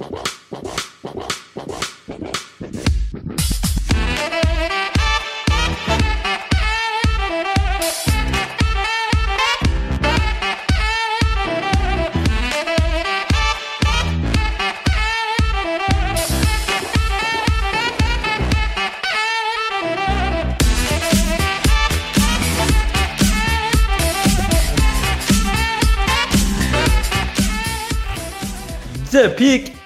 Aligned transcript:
The 0.00 0.39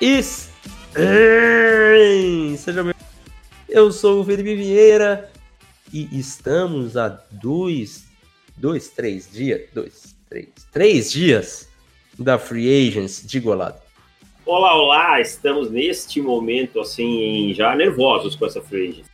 in. 0.04 0.22
Seja 2.58 2.82
bem 2.82 2.92
Eu 3.68 3.90
sou 3.90 4.20
o 4.20 4.24
Felipe 4.24 4.54
Vieira 4.54 5.30
e 5.92 6.08
estamos 6.12 6.96
a 6.96 7.08
dois, 7.30 8.04
dois, 8.56 8.90
três 8.90 9.30
dias, 9.32 9.62
dois, 9.72 10.14
três, 10.28 10.48
três 10.70 11.10
dias 11.10 11.68
da 12.18 12.38
Free 12.38 12.88
Agents 12.88 13.26
de 13.26 13.40
Golado. 13.40 13.82
Olá, 14.44 14.74
olá! 14.76 15.20
Estamos 15.22 15.70
neste 15.70 16.20
momento 16.20 16.80
assim 16.80 17.54
já 17.54 17.74
nervosos 17.74 18.36
com 18.36 18.44
essa 18.44 18.60
Free 18.60 18.90
Agents. 18.90 19.10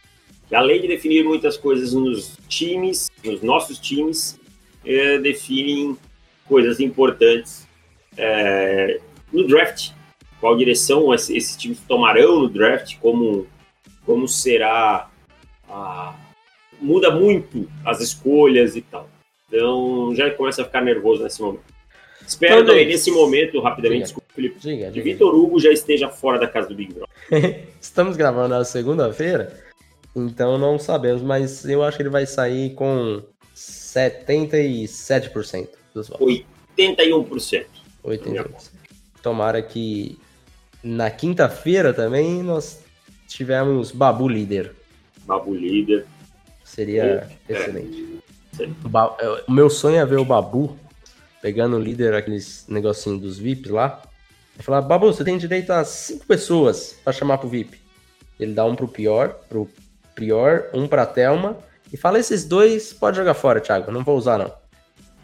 Além 0.53 0.81
de 0.81 0.89
definir 0.89 1.25
muitas 1.25 1.57
coisas 1.57 1.93
nos 1.93 2.37
times, 2.49 3.09
nos 3.25 3.41
nossos 3.43 3.79
times, 3.79 4.41
é, 4.85 5.19
definem 5.19 5.97
coisas 6.49 6.81
importantes 6.81 7.69
é, 8.17 9.01
no 9.33 9.47
draft 9.47 9.93
qual 10.41 10.57
direção 10.57 11.15
esses 11.15 11.57
times 11.57 11.79
tomarão 11.87 12.41
no 12.41 12.49
draft, 12.49 12.99
como, 12.99 13.47
como 14.05 14.27
será. 14.27 15.09
A... 15.69 16.17
muda 16.81 17.11
muito 17.11 17.71
as 17.85 18.01
escolhas 18.01 18.75
e 18.75 18.81
tal. 18.81 19.07
Então 19.49 20.15
já 20.15 20.31
começa 20.31 20.63
a 20.63 20.65
ficar 20.65 20.81
nervoso 20.81 21.23
nesse 21.23 21.43
momento. 21.43 21.65
Espero 22.27 22.65
também 22.65 22.87
nesse 22.87 23.11
momento, 23.11 23.61
rapidamente, 23.61 24.05
desculpa, 24.05 24.29
Felipe, 24.33 24.59
diga, 24.61 24.91
que 24.93 25.01
Vitor 25.01 25.35
Hugo 25.35 25.59
já 25.59 25.73
esteja 25.73 26.09
fora 26.09 26.39
da 26.39 26.47
casa 26.47 26.69
do 26.69 26.77
Big 26.77 26.95
Brother. 26.95 27.09
Estamos 27.81 28.17
gravando 28.17 28.51
na 28.51 28.65
segunda-feira, 28.65 29.53
então 30.15 30.57
não 30.57 30.79
sabemos, 30.79 31.23
mas 31.23 31.65
eu 31.65 31.83
acho 31.83 31.97
que 31.97 32.05
ele 32.05 32.11
vai 32.11 32.27
sair 32.27 32.73
com 32.75 33.21
77% 33.53 35.69
dos 35.93 36.09
votos. 36.09 36.45
81%. 36.79 37.67
81%. 38.05 38.71
Tomara 39.23 39.61
que 39.61 40.17
na 40.83 41.11
quinta-feira 41.11 41.93
também 41.93 42.43
nós 42.43 42.81
tivemos 43.27 43.93
Babu 43.93 44.29
líder. 44.29 44.73
Babu 45.25 45.55
líder. 45.55 46.07
Seria 46.65 47.29
é. 47.49 47.53
excelente. 47.53 48.21
É, 48.59 49.43
o 49.47 49.53
meu 49.53 49.71
sonho 49.71 49.97
é 49.97 50.07
ver 50.07 50.19
o 50.19 50.25
Babu 50.25 50.77
pegando 51.41 51.77
o 51.77 51.81
líder, 51.81 52.15
aqueles 52.15 52.67
negocinhos 52.69 53.21
dos 53.21 53.39
VIPs 53.39 53.71
lá. 53.71 54.03
E 54.59 54.63
falar, 54.63 54.83
Babu, 54.83 55.07
você 55.07 55.25
tem 55.25 55.39
direito 55.39 55.73
a 55.73 55.85
cinco 55.85 56.27
pessoas 56.27 56.99
para 57.03 57.13
chamar 57.13 57.39
pro 57.39 57.49
VIP. 57.49 57.81
Ele 58.39 58.53
dá 58.53 58.65
um 58.65 58.77
pro 58.77 58.89
pior, 58.89 59.41
pro 59.49 59.69
Prior, 60.15 60.69
um 60.75 60.87
pra 60.87 61.07
Thelma. 61.07 61.57
E 61.93 61.97
fala, 61.97 62.19
esses 62.19 62.45
dois 62.45 62.93
pode 62.93 63.17
jogar 63.17 63.35
fora, 63.35 63.61
Thiago. 63.61 63.91
Não 63.91 64.05
vou 64.05 64.17
usar, 64.17 64.39
não. 64.39 64.53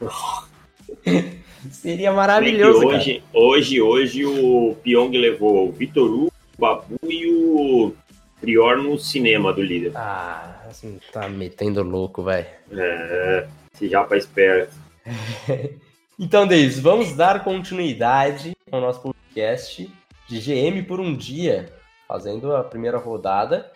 Seria 1.70 2.12
maravilhoso, 2.12 2.86
hoje, 2.86 3.22
Hoje, 3.33 3.81
hoje 3.81 4.25
o 4.25 4.77
Pyong 4.83 5.17
levou 5.17 5.69
o 5.69 5.72
Vitor 5.72 6.11
Hugo, 6.11 6.33
o 6.56 6.61
Babu 6.61 6.98
e 7.05 7.27
o 7.27 7.92
Prior 8.41 8.77
no 8.78 8.98
cinema 8.98 9.53
do 9.53 9.62
líder. 9.62 9.92
Ah, 9.94 10.64
assim, 10.69 10.98
tá 11.12 11.28
metendo 11.28 11.83
louco, 11.83 12.22
velho. 12.22 12.47
É, 12.70 13.49
se 13.72 13.88
já 13.88 14.05
pra 14.05 14.19
esperto. 14.19 14.75
então, 16.19 16.47
Davis, 16.47 16.78
vamos 16.78 17.15
dar 17.15 17.43
continuidade 17.43 18.56
ao 18.71 18.81
nosso 18.81 19.00
podcast 19.00 19.91
de 20.28 20.41
GM 20.41 20.82
por 20.87 21.00
um 21.00 21.15
dia, 21.15 21.72
fazendo 22.06 22.55
a 22.55 22.62
primeira 22.62 22.99
rodada. 22.99 23.72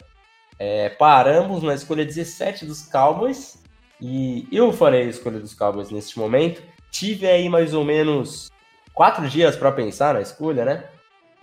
É, 0.59 0.91
paramos 0.91 1.63
na 1.63 1.75
escolha 1.75 2.05
17 2.05 2.67
dos 2.67 2.83
Cowboys 2.83 3.63
e 3.99 4.47
eu 4.53 4.73
farei 4.73 5.03
a 5.03 5.11
escolha 5.11 5.39
dos 5.39 5.55
Cowboys 5.55 5.91
neste 5.91 6.19
momento 6.19 6.63
tive 6.91 7.27
aí 7.27 7.49
mais 7.49 7.75
ou 7.75 7.85
menos 7.85 8.51
quatro 8.93 9.29
dias 9.29 9.57
para 9.57 9.73
pensar 9.73 10.15
na 10.15 10.21
escolha, 10.21 10.65
né? 10.65 10.85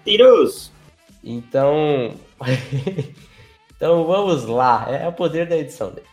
Tiros! 0.04 0.72
Então. 1.24 2.14
então 3.76 4.06
vamos 4.06 4.46
lá. 4.46 4.88
É 4.90 5.08
o 5.08 5.14
poder 5.14 5.48
da 5.48 5.58
edição 5.58 5.92
dele. 5.92 6.08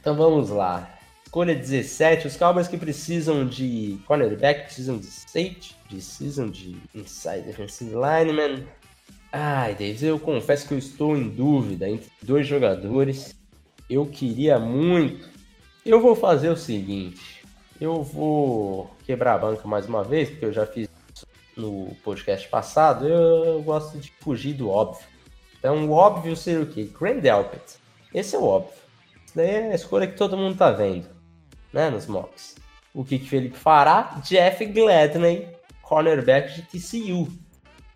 Então 0.00 0.16
vamos 0.16 0.50
lá. 0.50 0.90
Escolha 1.24 1.54
17. 1.54 2.26
Os 2.26 2.36
Cowboys 2.36 2.68
que 2.68 2.78
precisam 2.78 3.46
de 3.46 3.98
cornerback, 4.06 4.64
precisam 4.64 4.96
de 4.98 5.06
safety, 5.06 5.76
precisam 5.88 6.48
de 6.48 6.76
inside 6.94 7.42
defensive 7.42 7.90
lineman. 7.94 8.64
Ai, 9.30 9.72
Davis, 9.74 10.02
eu 10.02 10.18
confesso 10.18 10.66
que 10.66 10.72
eu 10.72 10.78
estou 10.78 11.16
em 11.16 11.28
dúvida 11.28 11.88
entre 11.88 12.10
dois 12.22 12.46
jogadores. 12.46 13.36
Eu 13.90 14.06
queria 14.06 14.58
muito. 14.58 15.28
Eu 15.84 16.00
vou 16.00 16.16
fazer 16.16 16.48
o 16.48 16.56
seguinte. 16.56 17.35
Eu 17.80 18.02
vou 18.02 18.90
quebrar 19.04 19.34
a 19.34 19.38
banca 19.38 19.68
mais 19.68 19.86
uma 19.86 20.02
vez, 20.02 20.30
porque 20.30 20.46
eu 20.46 20.52
já 20.52 20.66
fiz 20.66 20.88
no 21.56 21.94
podcast 22.02 22.48
passado. 22.48 23.06
Eu, 23.06 23.62
gosto 23.62 23.98
de 23.98 24.10
fugir 24.20 24.54
do 24.54 24.70
óbvio. 24.70 25.04
Então, 25.58 25.86
o 25.88 25.92
óbvio 25.92 26.36
seria 26.36 26.62
o 26.62 26.66
quê? 26.66 26.90
Grand 26.98 27.18
Delpit. 27.18 27.76
Esse 28.14 28.36
é 28.36 28.38
o 28.38 28.44
óbvio. 28.44 28.72
Isso 29.24 29.36
daí 29.36 29.48
é 29.48 29.72
a 29.72 29.74
escolha 29.74 30.06
que 30.06 30.16
todo 30.16 30.36
mundo 30.36 30.56
tá 30.56 30.70
vendo, 30.70 31.06
né, 31.72 31.90
nos 31.90 32.06
mocks. 32.06 32.56
O 32.94 33.04
que, 33.04 33.18
que 33.18 33.28
Felipe 33.28 33.56
fará? 33.56 34.20
Jeff 34.22 34.64
Gladney, 34.64 35.48
cornerback 35.82 36.54
de 36.54 36.62
TCU. 36.62 37.28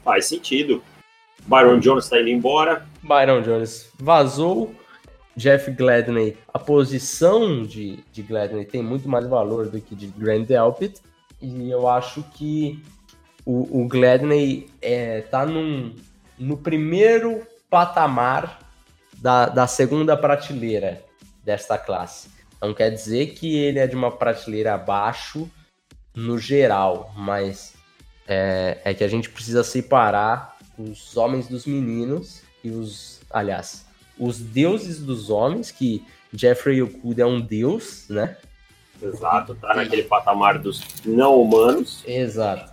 Faz 0.04 0.26
sentido. 0.26 0.82
Byron 1.46 1.80
Jones 1.80 2.04
está 2.04 2.20
indo 2.20 2.28
embora. 2.28 2.86
Byron 3.02 3.40
Jones 3.42 3.90
vazou. 3.98 4.74
Jeff 5.36 5.70
Gladney, 5.70 6.36
a 6.52 6.58
posição 6.58 7.62
de, 7.62 7.98
de 8.12 8.22
Gladney 8.22 8.64
tem 8.64 8.82
muito 8.82 9.08
mais 9.08 9.26
valor 9.26 9.68
do 9.68 9.80
que 9.80 9.94
de 9.94 10.08
Grant 10.08 10.46
Delpit, 10.46 11.00
e 11.40 11.70
eu 11.70 11.88
acho 11.88 12.22
que 12.34 12.82
o, 13.44 13.82
o 13.82 13.88
Gladney 13.88 14.68
é, 14.82 15.22
tá 15.22 15.46
num, 15.46 15.94
no 16.38 16.56
primeiro 16.56 17.46
patamar 17.68 18.60
da, 19.16 19.46
da 19.46 19.66
segunda 19.66 20.16
prateleira 20.16 21.02
desta 21.44 21.78
classe. 21.78 22.28
Não 22.60 22.74
quer 22.74 22.90
dizer 22.90 23.28
que 23.34 23.56
ele 23.56 23.78
é 23.78 23.86
de 23.86 23.96
uma 23.96 24.10
prateleira 24.10 24.74
abaixo 24.74 25.50
no 26.14 26.38
geral, 26.38 27.12
mas 27.16 27.74
é, 28.26 28.78
é 28.84 28.94
que 28.94 29.04
a 29.04 29.08
gente 29.08 29.30
precisa 29.30 29.64
separar 29.64 30.56
os 30.76 31.16
homens 31.16 31.48
dos 31.48 31.66
meninos 31.66 32.42
e 32.62 32.70
os, 32.70 33.20
aliás, 33.30 33.86
os 34.20 34.38
deuses 34.38 35.00
dos 35.00 35.30
homens, 35.30 35.70
que 35.70 36.04
Jeffrey 36.32 36.82
Okuda 36.82 37.22
é 37.22 37.26
um 37.26 37.40
deus, 37.40 38.06
né? 38.10 38.36
Exato, 39.02 39.54
tá 39.54 39.74
naquele 39.74 40.02
patamar 40.02 40.58
dos 40.58 40.84
não 41.06 41.40
humanos. 41.40 42.04
Exato. 42.06 42.70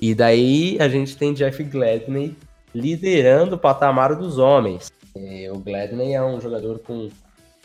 E 0.00 0.14
daí 0.14 0.78
a 0.80 0.88
gente 0.88 1.14
tem 1.16 1.34
Jeff 1.34 1.62
Gladney 1.62 2.34
liderando 2.74 3.56
o 3.56 3.58
patamar 3.58 4.16
dos 4.16 4.38
homens. 4.38 4.90
E 5.14 5.48
o 5.50 5.58
Gladney 5.58 6.14
é 6.14 6.24
um 6.24 6.40
jogador 6.40 6.78
com 6.78 7.10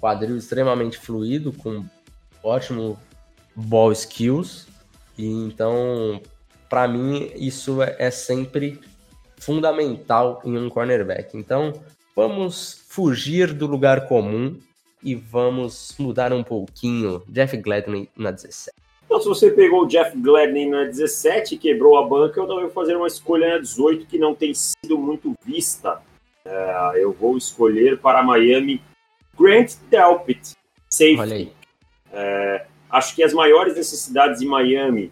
quadril 0.01 0.35
extremamente 0.35 0.97
fluido, 0.97 1.53
com 1.53 1.85
ótimo 2.44 3.00
ball 3.56 3.94
skills. 3.94 4.67
E 5.17 5.25
então, 5.25 6.22
para 6.69 6.88
mim, 6.89 7.31
isso 7.35 7.81
é 7.81 8.12
sempre 8.12 8.81
fundamental 9.38 10.42
em 10.44 10.57
um 10.57 10.69
cornerback. 10.69 11.38
Então, 11.38 11.74
Vamos 12.15 12.82
fugir 12.94 13.51
do 13.51 13.66
lugar 13.66 14.07
comum 14.07 14.56
e 15.01 15.16
vamos 15.16 15.95
mudar 15.98 16.31
um 16.31 16.44
pouquinho. 16.44 17.24
Jeff 17.28 17.57
Gladney 17.57 18.07
na 18.16 18.30
17. 18.30 18.72
Então, 19.06 19.19
se 19.19 19.28
você 19.28 19.50
pegou 19.50 19.84
o 19.84 19.88
Jeff 19.88 20.16
Gladney 20.16 20.69
na 20.69 20.84
17 20.84 21.56
e 21.56 21.57
quebrou 21.57 21.98
a 21.98 22.07
banca, 22.07 22.40
eu 22.40 22.45
também 22.45 22.66
vou 22.66 22.72
fazer 22.72 22.95
uma 22.95 23.07
escolha 23.07 23.56
na 23.56 23.57
18 23.57 24.06
que 24.06 24.19
não 24.19 24.36
tem 24.36 24.54
sido 24.54 24.95
muito 24.95 25.34
vista. 25.44 26.04
É, 26.45 26.94
eu 26.98 27.12
vou 27.12 27.36
escolher 27.36 27.98
para 27.98 28.22
Miami 28.22 28.80
Grant 29.40 29.74
Delpit, 29.90 30.51
safety. 30.88 31.19
Olha 31.19 31.36
aí. 31.36 31.51
É, 32.12 32.66
acho 32.92 33.16
que 33.16 33.24
as 33.24 33.34
maiores 33.34 33.75
necessidades 33.75 34.40
em 34.40 34.45
Miami, 34.45 35.12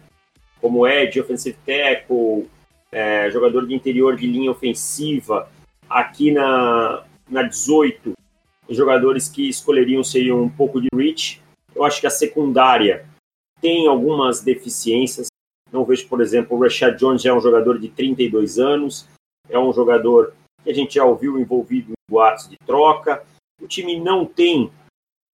como 0.60 0.86
Ed, 0.86 1.20
offensive 1.20 1.58
tackle, 1.66 2.48
é, 2.92 3.28
jogador 3.32 3.66
de 3.66 3.74
interior 3.74 4.14
de 4.14 4.28
linha 4.28 4.52
ofensiva, 4.52 5.50
Aqui 5.90 6.30
na, 6.32 7.04
na 7.32 7.42
18, 7.42 8.12
os 8.68 8.76
jogadores 8.76 9.28
que 9.28 9.48
escolheriam 9.48 10.04
seriam 10.04 10.42
um 10.42 10.48
pouco 10.48 10.80
de 10.80 10.88
reach. 10.94 11.42
Eu 11.74 11.84
acho 11.84 12.00
que 12.00 12.06
a 12.06 12.10
secundária 12.10 13.06
tem 13.60 13.88
algumas 13.88 14.42
deficiências. 14.42 15.28
Não 15.72 15.84
vejo, 15.84 16.06
por 16.08 16.20
exemplo, 16.20 16.56
o 16.56 16.60
Rashad 16.60 16.96
Jones 16.98 17.24
é 17.24 17.32
um 17.32 17.40
jogador 17.40 17.78
de 17.78 17.88
32 17.88 18.58
anos. 18.58 19.08
é 19.48 19.58
um 19.58 19.72
jogador 19.72 20.34
que 20.62 20.70
a 20.70 20.74
gente 20.74 20.94
já 20.94 21.04
ouviu 21.04 21.38
envolvido 21.38 21.90
em 21.90 22.10
boatos 22.10 22.48
de 22.48 22.56
troca. 22.64 23.24
O 23.60 23.66
time 23.66 23.98
não 23.98 24.24
tem 24.24 24.70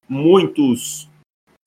muitos 0.09 1.09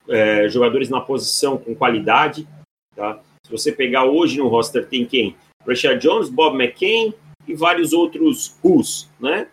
é, 0.08 0.48
jogadores 0.48 0.88
na 0.88 1.00
posição 1.00 1.56
com 1.56 1.74
qualidade. 1.74 2.48
Tá? 2.96 3.20
Se 3.44 3.50
você 3.50 3.70
pegar 3.70 4.04
hoje 4.04 4.38
no 4.38 4.48
roster, 4.48 4.86
tem 4.88 5.06
quem? 5.06 5.36
Rashad 5.66 6.00
Jones, 6.00 6.28
Bob 6.28 6.60
McCain 6.60 7.14
e 7.46 7.54
vários 7.54 7.92
outros 7.92 8.56
Who's, 8.62 9.08
né? 9.20 9.48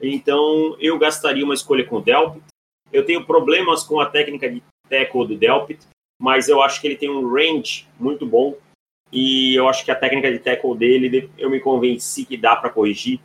Então, 0.00 0.76
eu 0.80 0.98
gastaria 0.98 1.44
uma 1.44 1.54
escolha 1.54 1.84
com 1.86 1.96
o 1.96 2.00
Delpit. 2.00 2.44
Eu 2.92 3.04
tenho 3.04 3.24
problemas 3.24 3.84
com 3.84 4.00
a 4.00 4.06
técnica 4.06 4.50
de 4.50 4.62
tackle 4.88 5.26
do 5.26 5.36
Delpit, 5.36 5.86
mas 6.20 6.48
eu 6.48 6.62
acho 6.62 6.80
que 6.80 6.86
ele 6.86 6.96
tem 6.96 7.10
um 7.10 7.28
range 7.32 7.86
muito 7.98 8.26
bom 8.26 8.56
e 9.12 9.54
eu 9.54 9.68
acho 9.68 9.84
que 9.84 9.90
a 9.90 9.96
técnica 9.96 10.30
de 10.30 10.38
tackle 10.38 10.76
dele, 10.76 11.30
eu 11.36 11.50
me 11.50 11.60
convenci 11.60 12.24
que 12.24 12.36
dá 12.36 12.54
para 12.54 12.70
corrigir. 12.70 13.20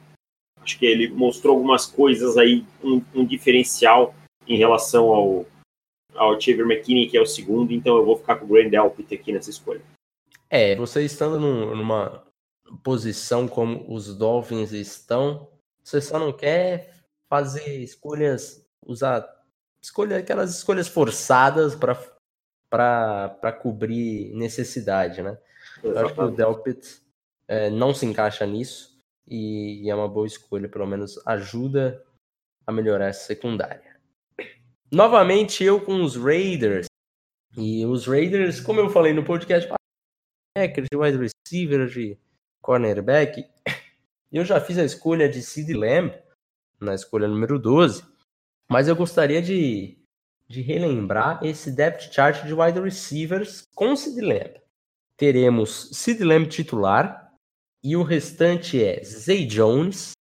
Acho 0.61 0.79
que 0.79 0.85
ele 0.85 1.09
mostrou 1.09 1.55
algumas 1.55 1.85
coisas 1.85 2.37
aí, 2.37 2.65
um, 2.83 3.01
um 3.13 3.25
diferencial 3.25 4.15
em 4.47 4.57
relação 4.57 5.13
ao, 5.13 5.45
ao 6.15 6.39
Xavier 6.41 6.65
McKinney, 6.65 7.07
que 7.07 7.17
é 7.17 7.21
o 7.21 7.25
segundo, 7.25 7.71
então 7.71 7.97
eu 7.97 8.05
vou 8.05 8.17
ficar 8.17 8.37
com 8.37 8.45
o 8.45 8.47
Grand 8.47 8.69
Delpit 8.69 9.13
aqui 9.13 9.31
nessa 9.31 9.51
escolha. 9.51 9.81
É, 10.49 10.75
você 10.75 11.03
estando 11.03 11.39
num, 11.39 11.75
numa 11.75 12.23
posição 12.83 13.47
como 13.47 13.85
os 13.87 14.15
Dolphins 14.15 14.71
estão, 14.71 15.47
você 15.85 16.01
só 16.01 16.17
não 16.17 16.33
quer 16.33 16.93
fazer 17.29 17.83
escolhas, 17.83 18.67
usar 18.83 19.23
escolha, 19.81 20.17
aquelas 20.17 20.57
escolhas 20.57 20.87
forçadas 20.87 21.75
para 21.75 23.51
cobrir 23.61 24.33
necessidade, 24.33 25.21
né? 25.21 25.37
Eu 25.83 25.97
acho 25.99 26.13
que 26.15 26.21
o 26.21 26.31
Delpit 26.31 27.01
é, 27.47 27.69
não 27.69 27.93
se 27.93 28.05
encaixa 28.05 28.45
nisso 28.47 28.99
e, 29.27 29.83
e 29.83 29.89
é 29.89 29.95
uma 29.95 30.07
boa 30.07 30.25
escolha, 30.25 30.67
pelo 30.67 30.87
menos 30.87 31.19
ajuda 31.27 32.03
a 32.65 32.71
melhorar 32.71 33.09
essa 33.09 33.25
secundária. 33.25 33.95
Novamente 34.91 35.63
eu 35.63 35.79
com 35.79 36.03
os 36.03 36.15
Raiders. 36.15 36.87
E 37.57 37.85
os 37.85 38.07
Raiders, 38.07 38.59
como 38.59 38.79
eu 38.79 38.89
falei 38.89 39.13
no 39.13 39.23
podcast, 39.23 39.69
de 40.57 40.97
wide 40.97 41.17
receiver, 41.17 41.87
de 41.87 42.17
cornerback, 42.61 43.45
eu 44.37 44.45
já 44.45 44.59
fiz 44.59 44.77
a 44.77 44.83
escolha 44.83 45.29
de 45.29 45.41
Sid 45.41 45.73
Lamb 45.73 46.13
na 46.79 46.93
escolha 46.93 47.27
número 47.27 47.57
12, 47.57 48.03
mas 48.69 48.87
eu 48.87 48.95
gostaria 48.95 49.41
de, 49.41 49.97
de 50.47 50.61
relembrar 50.61 51.39
esse 51.43 51.71
depth 51.71 52.13
chart 52.13 52.45
de 52.45 52.53
wide 52.53 52.79
receivers 52.79 53.63
com 53.73 53.95
Sid 53.95 54.19
Lamb 54.21 54.65
teremos 55.17 55.89
Sid 55.93 56.23
Lamb 56.23 56.47
titular 56.47 57.31
e 57.83 57.95
o 57.95 58.03
restante 58.03 58.83
é 58.83 59.03
Zay 59.03 59.45
Jones, 59.45 60.11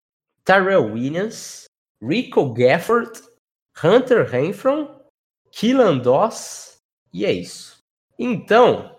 Tyrell 0.44 0.92
Williams, 0.92 1.64
Rico 2.02 2.52
Gafford, 2.52 3.10
Hunter 3.82 4.28
Renfro, 4.28 4.88
Keelan 5.50 5.98
Doss 5.98 6.78
e 7.12 7.24
é 7.24 7.32
isso. 7.32 7.78
Então, 8.18 8.96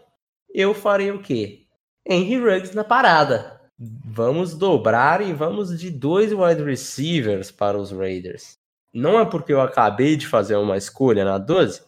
eu 0.54 0.74
farei 0.74 1.12
o 1.12 1.22
quê? 1.22 1.68
Henry 2.06 2.38
Ruggs 2.38 2.76
na 2.76 2.84
parada. 2.84 3.55
Vamos 3.78 4.56
dobrar 4.56 5.22
e 5.22 5.34
vamos 5.34 5.78
de 5.78 5.90
dois 5.90 6.32
wide 6.32 6.64
receivers 6.64 7.52
para 7.52 7.78
os 7.78 7.92
Raiders. 7.92 8.58
Não 8.94 9.20
é 9.20 9.26
porque 9.26 9.52
eu 9.52 9.60
acabei 9.60 10.16
de 10.16 10.26
fazer 10.26 10.56
uma 10.56 10.78
escolha 10.78 11.26
na 11.26 11.38
12 11.38 11.84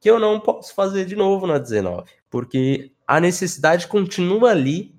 que 0.00 0.10
eu 0.10 0.18
não 0.18 0.40
posso 0.40 0.74
fazer 0.74 1.04
de 1.04 1.14
novo 1.14 1.46
na 1.46 1.58
19, 1.58 2.10
porque 2.28 2.90
a 3.06 3.20
necessidade 3.20 3.86
continua 3.86 4.50
ali. 4.50 4.98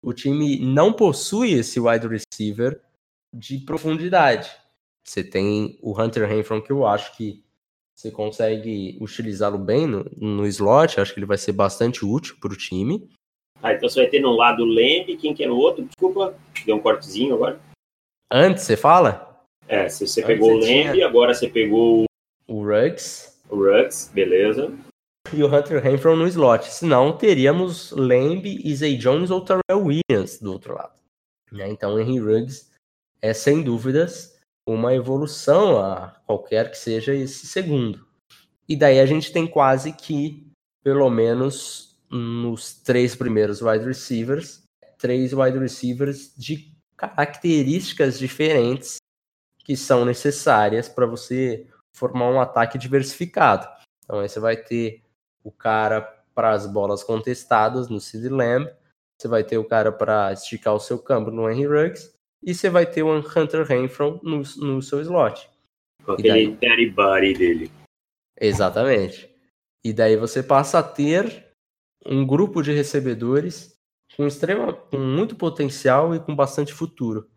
O 0.00 0.12
time 0.12 0.60
não 0.60 0.92
possui 0.92 1.52
esse 1.52 1.80
wide 1.80 2.06
receiver 2.06 2.80
de 3.34 3.58
profundidade. 3.58 4.50
Você 5.04 5.24
tem 5.24 5.78
o 5.82 6.00
Hunter 6.00 6.28
Renfro, 6.28 6.62
que 6.62 6.70
eu 6.70 6.86
acho 6.86 7.16
que 7.16 7.44
você 7.94 8.10
consegue 8.10 8.96
utilizá-lo 9.00 9.58
bem 9.58 9.86
no, 9.86 10.04
no 10.16 10.46
slot. 10.46 11.00
Acho 11.00 11.12
que 11.12 11.18
ele 11.18 11.26
vai 11.26 11.38
ser 11.38 11.52
bastante 11.52 12.04
útil 12.04 12.36
para 12.40 12.52
o 12.52 12.56
time. 12.56 13.08
Ah, 13.62 13.72
então 13.72 13.88
você 13.88 14.02
vai 14.02 14.10
ter 14.10 14.20
no 14.20 14.32
lado 14.32 14.62
o 14.62 14.66
Lamb, 14.66 15.16
quem 15.16 15.34
que 15.34 15.44
é 15.44 15.46
no 15.46 15.56
outro? 15.56 15.84
Desculpa, 15.84 16.34
deu 16.64 16.76
um 16.76 16.80
cortezinho 16.80 17.34
agora. 17.34 17.60
Antes, 18.30 18.64
você 18.64 18.76
fala? 18.76 19.44
É, 19.66 19.88
você, 19.88 20.06
você 20.06 20.22
pegou 20.22 20.50
o 20.50 20.58
Lamb, 20.58 20.92
tinha... 20.92 21.06
agora 21.06 21.34
você 21.34 21.48
pegou 21.48 22.04
o 22.46 22.62
Ruggs. 22.62 23.36
O 23.48 23.56
Ruggs, 23.56 24.10
beleza 24.12 24.72
e 25.32 25.42
o 25.42 25.54
Hunter 25.54 25.82
Renfro 25.82 26.16
no 26.16 26.26
slot. 26.26 26.66
Senão, 26.66 27.16
teríamos 27.16 27.90
Lamb, 27.92 28.44
Zay 28.74 28.96
Jones 28.96 29.30
ou 29.30 29.44
Terrell 29.44 29.84
Williams 29.84 30.38
do 30.40 30.52
outro 30.52 30.74
lado. 30.74 30.94
Né? 31.50 31.68
Então, 31.68 31.98
Henry 31.98 32.18
Ruggs 32.18 32.70
é, 33.20 33.32
sem 33.32 33.62
dúvidas, 33.62 34.38
uma 34.68 34.94
evolução 34.94 35.80
a 35.80 36.20
qualquer 36.26 36.70
que 36.70 36.78
seja 36.78 37.14
esse 37.14 37.46
segundo. 37.46 38.06
E 38.68 38.76
daí 38.76 38.98
a 38.98 39.06
gente 39.06 39.32
tem 39.32 39.46
quase 39.46 39.92
que, 39.92 40.46
pelo 40.82 41.08
menos 41.08 41.95
nos 42.10 42.74
três 42.74 43.14
primeiros 43.14 43.60
wide 43.62 43.84
receivers, 43.84 44.62
três 44.98 45.32
wide 45.32 45.58
receivers 45.58 46.34
de 46.36 46.72
características 46.96 48.18
diferentes 48.18 48.96
que 49.64 49.76
são 49.76 50.04
necessárias 50.04 50.88
para 50.88 51.06
você 51.06 51.66
formar 51.94 52.30
um 52.30 52.40
ataque 52.40 52.78
diversificado. 52.78 53.66
Então 54.04 54.20
aí 54.20 54.28
você 54.28 54.38
vai 54.38 54.56
ter 54.56 55.02
o 55.42 55.50
cara 55.50 56.00
para 56.34 56.52
as 56.52 56.66
bolas 56.66 57.02
contestadas 57.02 57.88
no 57.88 57.98
Sid 58.00 58.28
Lamb, 58.28 58.70
você 59.18 59.26
vai 59.26 59.42
ter 59.42 59.58
o 59.58 59.64
cara 59.64 59.90
para 59.90 60.32
esticar 60.32 60.74
o 60.74 60.80
seu 60.80 60.98
campo 60.98 61.30
no 61.30 61.50
Henry 61.50 61.66
Ruggs, 61.66 62.14
e 62.42 62.54
você 62.54 62.68
vai 62.68 62.86
ter 62.86 63.02
o 63.02 63.18
Hunter 63.18 63.64
Renfro 63.66 64.20
no, 64.22 64.42
no 64.58 64.82
seu 64.82 65.00
slot. 65.00 65.48
Com 66.04 66.12
aquele 66.12 66.28
daí... 66.28 66.56
Terry 66.56 66.90
Buddy 66.90 67.32
dele. 67.34 67.72
Exatamente. 68.38 69.28
E 69.84 69.92
daí 69.92 70.16
você 70.16 70.42
passa 70.42 70.78
a 70.78 70.82
ter 70.82 71.45
um 72.08 72.26
grupo 72.26 72.62
de 72.62 72.72
recebedores 72.72 73.76
com, 74.16 74.26
extrema, 74.26 74.72
com 74.72 74.98
muito 74.98 75.34
potencial 75.34 76.14
e 76.14 76.20
com 76.20 76.34
bastante 76.34 76.72
futuro. 76.72 77.28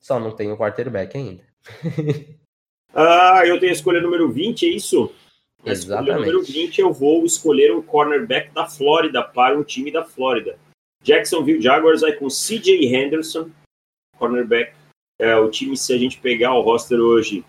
Só 0.00 0.18
não 0.18 0.34
tem 0.34 0.50
o 0.50 0.56
quarterback 0.56 1.16
ainda. 1.16 1.44
ah, 2.94 3.42
eu 3.46 3.58
tenho 3.58 3.72
a 3.72 3.74
escolha 3.74 4.00
número 4.00 4.30
20, 4.30 4.66
é 4.66 4.68
isso? 4.70 5.12
Na 5.64 5.72
Exatamente. 5.72 6.14
número 6.14 6.42
20, 6.42 6.80
eu 6.80 6.92
vou 6.92 7.24
escolher 7.24 7.74
um 7.74 7.82
cornerback 7.82 8.52
da 8.52 8.66
Flórida 8.66 9.22
para 9.22 9.58
um 9.58 9.64
time 9.64 9.90
da 9.90 10.04
Flórida. 10.04 10.58
Jacksonville 11.02 11.60
Jaguars 11.60 12.00
vai 12.00 12.12
com 12.12 12.28
CJ 12.28 12.86
Henderson, 12.94 13.50
cornerback. 14.16 14.74
É, 15.20 15.34
o 15.36 15.50
time, 15.50 15.76
se 15.76 15.92
a 15.92 15.98
gente 15.98 16.18
pegar 16.18 16.54
o 16.54 16.60
roster 16.60 16.98
hoje, 17.00 17.44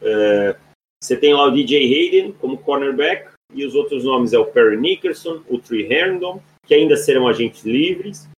é, 0.00 0.56
você 1.00 1.16
tem 1.16 1.32
lá 1.32 1.46
o 1.46 1.50
DJ 1.52 1.84
Hayden 1.84 2.32
como 2.32 2.58
cornerback, 2.58 3.31
e 3.54 3.64
os 3.64 3.74
outros 3.74 4.04
nomes 4.04 4.32
é 4.32 4.38
o 4.38 4.46
Perry 4.46 4.76
Nickerson, 4.76 5.42
o 5.48 5.58
Tree 5.58 5.90
Herndon, 5.92 6.40
que 6.66 6.74
ainda 6.74 6.96
serão 6.96 7.28
agentes 7.28 7.64
livres, 7.64 8.28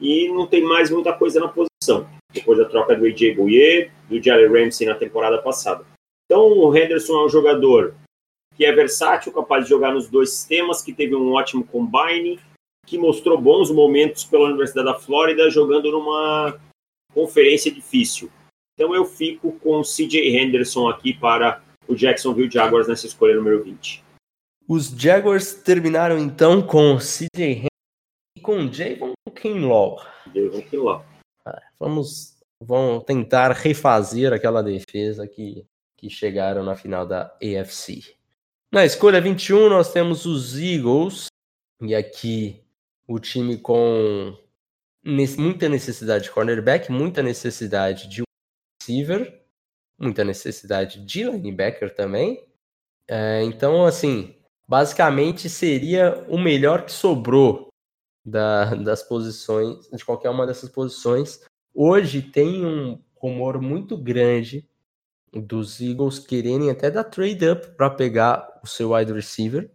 e 0.00 0.28
não 0.28 0.46
tem 0.46 0.62
mais 0.62 0.90
muita 0.90 1.12
coisa 1.12 1.40
na 1.40 1.48
posição. 1.48 2.08
Depois 2.32 2.58
da 2.58 2.64
troca 2.64 2.94
do 2.94 3.06
AJ 3.06 3.36
Bouye, 3.36 3.90
do 4.08 4.22
Jalen 4.22 4.48
Ramsey 4.48 4.86
na 4.86 4.94
temporada 4.94 5.38
passada. 5.38 5.84
Então, 6.24 6.46
o 6.46 6.76
Henderson 6.76 7.14
é 7.14 7.24
um 7.24 7.28
jogador 7.28 7.94
que 8.56 8.64
é 8.64 8.72
versátil, 8.72 9.32
capaz 9.32 9.64
de 9.64 9.70
jogar 9.70 9.92
nos 9.92 10.08
dois 10.08 10.30
sistemas, 10.30 10.82
que 10.82 10.92
teve 10.92 11.14
um 11.14 11.32
ótimo 11.32 11.64
combine, 11.64 12.40
que 12.86 12.96
mostrou 12.96 13.38
bons 13.40 13.70
momentos 13.70 14.24
pela 14.24 14.46
Universidade 14.46 14.86
da 14.86 14.94
Flórida 14.94 15.50
jogando 15.50 15.90
numa 15.92 16.58
conferência 17.12 17.70
difícil. 17.70 18.30
Então 18.74 18.94
eu 18.94 19.04
fico 19.04 19.52
com 19.60 19.80
o 19.80 19.82
CJ 19.82 20.36
Henderson 20.36 20.88
aqui 20.88 21.12
para 21.12 21.62
o 21.88 21.94
Jacksonville 21.94 22.50
Jaguars 22.50 22.88
nessa 22.88 23.06
escolha 23.06 23.34
número 23.34 23.62
20. 23.62 24.05
Os 24.68 24.88
Jaguars 24.88 25.54
terminaram 25.54 26.18
então 26.18 26.60
com 26.60 26.98
CJ 26.98 27.28
Henderson 27.40 27.68
e 28.36 28.40
com 28.40 28.72
Javon 28.72 29.12
Kinlaw. 29.34 30.04
Javon 30.34 30.62
Kinlaw. 30.62 31.06
Ah, 31.44 31.62
vamos, 31.78 32.36
vamos 32.60 33.04
tentar 33.04 33.52
refazer 33.52 34.32
aquela 34.32 34.62
defesa 34.62 35.26
que, 35.28 35.64
que 35.96 36.10
chegaram 36.10 36.64
na 36.64 36.74
final 36.74 37.06
da 37.06 37.32
AFC. 37.40 38.16
Na 38.72 38.84
escolha 38.84 39.20
21, 39.20 39.68
nós 39.68 39.92
temos 39.92 40.26
os 40.26 40.58
Eagles. 40.58 41.26
E 41.80 41.94
aqui 41.94 42.60
o 43.06 43.20
time 43.20 43.58
com 43.58 44.36
muita 45.04 45.68
necessidade 45.68 46.24
de 46.24 46.30
cornerback, 46.32 46.90
muita 46.90 47.22
necessidade 47.22 48.08
de 48.08 48.22
receiver, 48.82 49.42
muita 49.96 50.24
necessidade 50.24 51.04
de 51.04 51.22
linebacker 51.22 51.94
também. 51.94 52.44
É, 53.08 53.42
então, 53.44 53.84
assim, 53.84 54.35
basicamente 54.68 55.48
seria 55.48 56.24
o 56.28 56.38
melhor 56.38 56.84
que 56.84 56.92
sobrou 56.92 57.68
da, 58.24 58.74
das 58.74 59.02
posições, 59.02 59.88
de 59.90 60.04
qualquer 60.04 60.30
uma 60.30 60.46
dessas 60.46 60.68
posições. 60.68 61.40
Hoje 61.74 62.22
tem 62.22 62.64
um 62.64 63.00
rumor 63.14 63.60
muito 63.60 63.96
grande 63.96 64.68
dos 65.32 65.80
Eagles 65.80 66.18
quererem 66.18 66.70
até 66.70 66.90
dar 66.90 67.04
trade 67.04 67.48
up 67.48 67.68
para 67.76 67.90
pegar 67.90 68.60
o 68.62 68.66
seu 68.66 68.92
wide 68.92 69.12
receiver. 69.12 69.70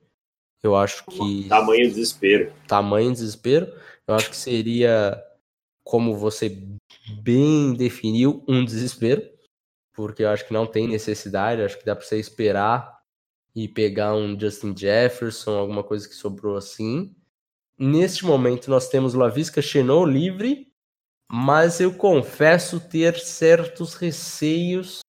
Eu 0.63 0.75
acho 0.75 1.05
que. 1.05 1.47
Tamanho 1.47 1.87
desespero. 1.87 2.53
Tamanho 2.67 3.11
desespero. 3.11 3.71
Eu 4.07 4.15
acho 4.15 4.29
que 4.29 4.37
seria, 4.37 5.21
como 5.83 6.15
você 6.15 6.57
bem 7.21 7.73
definiu 7.73 8.43
um 8.47 8.63
desespero, 8.63 9.27
porque 9.93 10.23
eu 10.23 10.29
acho 10.29 10.45
que 10.45 10.53
não 10.53 10.65
tem 10.65 10.87
necessidade, 10.87 11.61
acho 11.61 11.79
que 11.79 11.85
dá 11.85 11.95
para 11.95 12.05
você 12.05 12.19
esperar 12.19 13.00
e 13.55 13.67
pegar 13.67 14.15
um 14.15 14.39
Justin 14.39 14.75
Jefferson, 14.75 15.51
alguma 15.51 15.83
coisa 15.83 16.07
que 16.07 16.15
sobrou 16.15 16.55
assim. 16.55 17.13
Neste 17.77 18.25
momento 18.25 18.69
nós 18.69 18.89
temos 18.89 19.13
Lavisca 19.13 19.61
Chenot 19.61 20.09
livre, 20.09 20.67
mas 21.31 21.79
eu 21.79 21.93
confesso 21.93 22.79
ter 22.79 23.17
certos 23.17 23.95
receios 23.95 24.99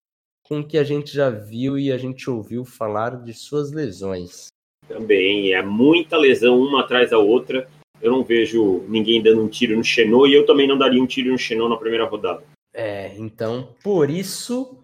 com 0.43 0.61
o 0.61 0.67
que 0.67 0.79
a 0.79 0.85
gente 0.85 1.13
já 1.13 1.31
viu 1.31 1.79
e 1.79 1.93
a 1.93 1.99
gente 1.99 2.29
ouviu 2.29 2.65
falar 2.65 3.23
de 3.23 3.33
suas 3.33 3.73
lesões. 3.73 4.47
Também, 4.89 5.53
é 5.53 5.63
muita 5.63 6.17
lesão 6.17 6.61
uma 6.61 6.81
atrás 6.81 7.11
da 7.11 7.19
outra. 7.19 7.69
Eu 8.01 8.11
não 8.11 8.25
vejo 8.25 8.85
ninguém 8.89 9.23
dando 9.23 9.43
um 9.43 9.49
tiro 9.49 9.77
no 9.77 9.85
Chenot 9.85 10.29
e 10.29 10.35
eu 10.35 10.45
também 10.45 10.67
não 10.67 10.77
daria 10.77 11.03
um 11.03 11.07
tiro 11.07 11.31
no 11.31 11.39
Chenot 11.39 11.71
na 11.71 11.77
primeira 11.77 12.05
rodada. 12.05 12.43
É, 12.75 13.15
então, 13.17 13.69
por 13.83 14.11
isso 14.11 14.79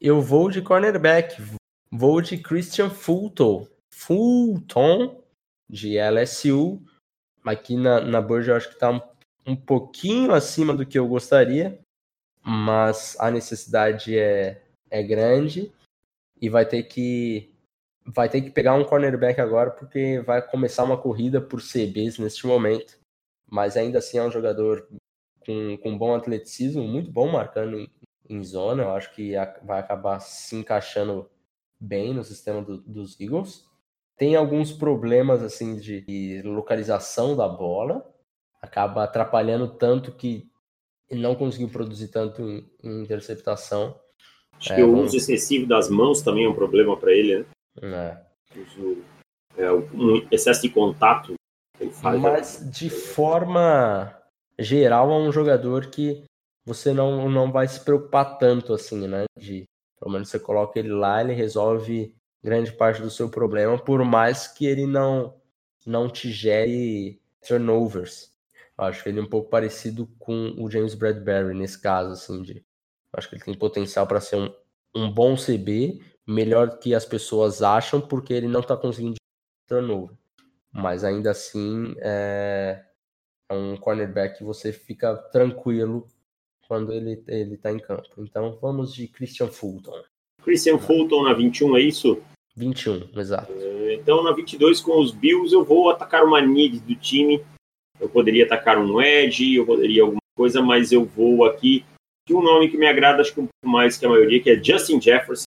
eu 0.00 0.20
vou 0.20 0.50
de 0.50 0.62
cornerback. 0.62 1.40
Vou 1.96 2.20
de 2.20 2.36
Christian 2.36 2.90
Fulton. 2.90 3.68
Fulton, 3.88 5.22
de 5.70 5.96
LSU. 5.96 6.82
Aqui 7.44 7.76
na, 7.76 8.00
na 8.00 8.20
Bird 8.20 8.48
eu 8.48 8.56
acho 8.56 8.66
que 8.66 8.74
está 8.74 8.90
um, 8.90 9.00
um 9.46 9.54
pouquinho 9.54 10.34
acima 10.34 10.74
do 10.74 10.84
que 10.84 10.98
eu 10.98 11.06
gostaria, 11.06 11.78
mas 12.42 13.16
a 13.20 13.30
necessidade 13.30 14.18
é, 14.18 14.60
é 14.90 15.04
grande 15.04 15.72
e 16.42 16.48
vai 16.48 16.66
ter 16.66 16.82
que 16.82 17.54
vai 18.04 18.28
ter 18.28 18.40
que 18.40 18.50
pegar 18.50 18.74
um 18.74 18.84
cornerback 18.84 19.40
agora 19.40 19.70
porque 19.70 20.18
vai 20.26 20.42
começar 20.42 20.82
uma 20.82 21.00
corrida 21.00 21.40
por 21.40 21.60
CBs 21.60 22.18
neste 22.18 22.44
momento. 22.44 22.98
Mas 23.48 23.76
ainda 23.76 24.00
assim 24.00 24.18
é 24.18 24.22
um 24.24 24.32
jogador 24.32 24.88
com, 25.46 25.76
com 25.76 25.96
bom 25.96 26.12
atleticismo, 26.12 26.82
muito 26.82 27.12
bom 27.12 27.30
marcando 27.30 27.78
em, 27.78 27.88
em 28.28 28.42
zona. 28.42 28.82
Eu 28.82 28.90
acho 28.90 29.14
que 29.14 29.34
vai 29.62 29.78
acabar 29.78 30.18
se 30.18 30.56
encaixando 30.56 31.30
bem 31.84 32.14
no 32.14 32.24
sistema 32.24 32.62
do, 32.62 32.78
dos 32.78 33.20
Eagles. 33.20 33.66
Tem 34.16 34.36
alguns 34.36 34.72
problemas 34.72 35.42
assim 35.42 35.76
de 35.76 36.40
localização 36.44 37.36
da 37.36 37.48
bola, 37.48 38.04
acaba 38.62 39.04
atrapalhando 39.04 39.68
tanto 39.68 40.12
que 40.12 40.48
não 41.10 41.34
conseguiu 41.34 41.68
produzir 41.68 42.08
tanto 42.08 42.42
em, 42.42 42.70
em 42.82 43.02
interceptação. 43.02 43.98
Acho 44.58 44.72
é, 44.72 44.76
que 44.76 44.82
o 44.82 44.92
vamos... 44.92 45.08
uso 45.08 45.16
excessivo 45.16 45.66
das 45.66 45.88
mãos 45.90 46.22
também 46.22 46.44
é 46.44 46.48
um 46.48 46.54
problema 46.54 46.96
para 46.96 47.12
ele, 47.12 47.46
né? 47.82 48.20
É. 48.56 48.58
Uso, 48.58 49.02
é, 49.56 49.70
um 49.72 50.26
excesso 50.30 50.62
de 50.62 50.70
contato 50.70 51.34
que 51.76 51.84
ele 51.84 51.92
faz. 51.92 52.20
Mas 52.20 52.60
né? 52.60 52.70
de 52.70 52.88
forma 52.88 54.16
geral 54.58 55.10
é 55.10 55.16
um 55.16 55.32
jogador 55.32 55.86
que 55.86 56.24
você 56.64 56.92
não, 56.92 57.28
não 57.28 57.52
vai 57.52 57.68
se 57.68 57.80
preocupar 57.84 58.38
tanto 58.38 58.72
assim, 58.72 59.06
né? 59.06 59.24
De 59.36 59.64
pelo 59.98 60.12
menos 60.12 60.28
você 60.28 60.38
coloca 60.38 60.78
ele 60.78 60.92
lá, 60.92 61.20
ele 61.20 61.32
resolve 61.32 62.14
grande 62.42 62.72
parte 62.72 63.00
do 63.00 63.10
seu 63.10 63.28
problema, 63.30 63.78
por 63.78 64.04
mais 64.04 64.46
que 64.46 64.66
ele 64.66 64.86
não 64.86 65.34
não 65.86 66.08
te 66.08 66.30
gere 66.30 67.20
turnovers. 67.46 68.32
Eu 68.76 68.84
acho 68.84 69.02
que 69.02 69.08
ele 69.08 69.20
é 69.20 69.22
um 69.22 69.28
pouco 69.28 69.50
parecido 69.50 70.06
com 70.18 70.54
o 70.58 70.70
James 70.70 70.94
Bradbury 70.94 71.54
nesse 71.54 71.80
caso, 71.80 72.12
assim, 72.12 72.42
de 72.42 72.64
acho 73.12 73.28
que 73.28 73.36
ele 73.36 73.44
tem 73.44 73.54
potencial 73.54 74.06
para 74.06 74.20
ser 74.20 74.36
um, 74.36 74.52
um 74.94 75.10
bom 75.10 75.36
CB, 75.36 76.00
melhor 76.26 76.78
que 76.78 76.94
as 76.94 77.04
pessoas 77.04 77.62
acham, 77.62 78.00
porque 78.00 78.32
ele 78.32 78.48
não 78.48 78.60
está 78.60 78.76
conseguindo 78.76 79.16
turnover. 79.66 80.16
Mas 80.72 81.04
ainda 81.04 81.30
assim 81.30 81.94
é, 81.98 82.84
é 83.48 83.54
um 83.54 83.76
cornerback 83.76 84.38
que 84.38 84.44
você 84.44 84.72
fica 84.72 85.16
tranquilo 85.30 86.08
quando 86.68 86.92
ele 86.92 87.22
ele 87.28 87.54
está 87.54 87.72
em 87.72 87.78
campo. 87.78 88.08
Então 88.18 88.58
vamos 88.60 88.94
de 88.94 89.08
Christian 89.08 89.48
Fulton. 89.48 90.02
Christian 90.42 90.78
Fulton 90.78 91.22
na 91.24 91.32
21, 91.32 91.76
é 91.76 91.80
isso? 91.80 92.22
21, 92.56 93.08
exato. 93.18 93.52
É, 93.52 93.94
então 93.94 94.22
na 94.22 94.32
22 94.32 94.80
com 94.80 95.00
os 95.00 95.10
Bills 95.10 95.54
eu 95.54 95.64
vou 95.64 95.90
atacar 95.90 96.24
uma 96.24 96.40
need 96.40 96.80
do 96.80 96.94
time. 96.94 97.44
Eu 97.98 98.08
poderia 98.08 98.44
atacar 98.44 98.78
um 98.78 99.00
edge, 99.00 99.54
eu 99.54 99.64
poderia 99.64 100.02
alguma 100.02 100.20
coisa, 100.36 100.60
mas 100.60 100.92
eu 100.92 101.04
vou 101.04 101.44
aqui 101.44 101.84
de 102.26 102.34
um 102.34 102.42
nome 102.42 102.68
que 102.68 102.76
me 102.76 102.86
agrada 102.86 103.20
acho 103.20 103.34
que 103.34 103.40
um 103.40 103.46
pouco 103.46 103.72
mais 103.72 103.96
que 103.96 104.06
a 104.06 104.08
maioria, 104.08 104.42
que 104.42 104.50
é 104.50 104.62
Justin 104.62 105.00
Jefferson, 105.00 105.44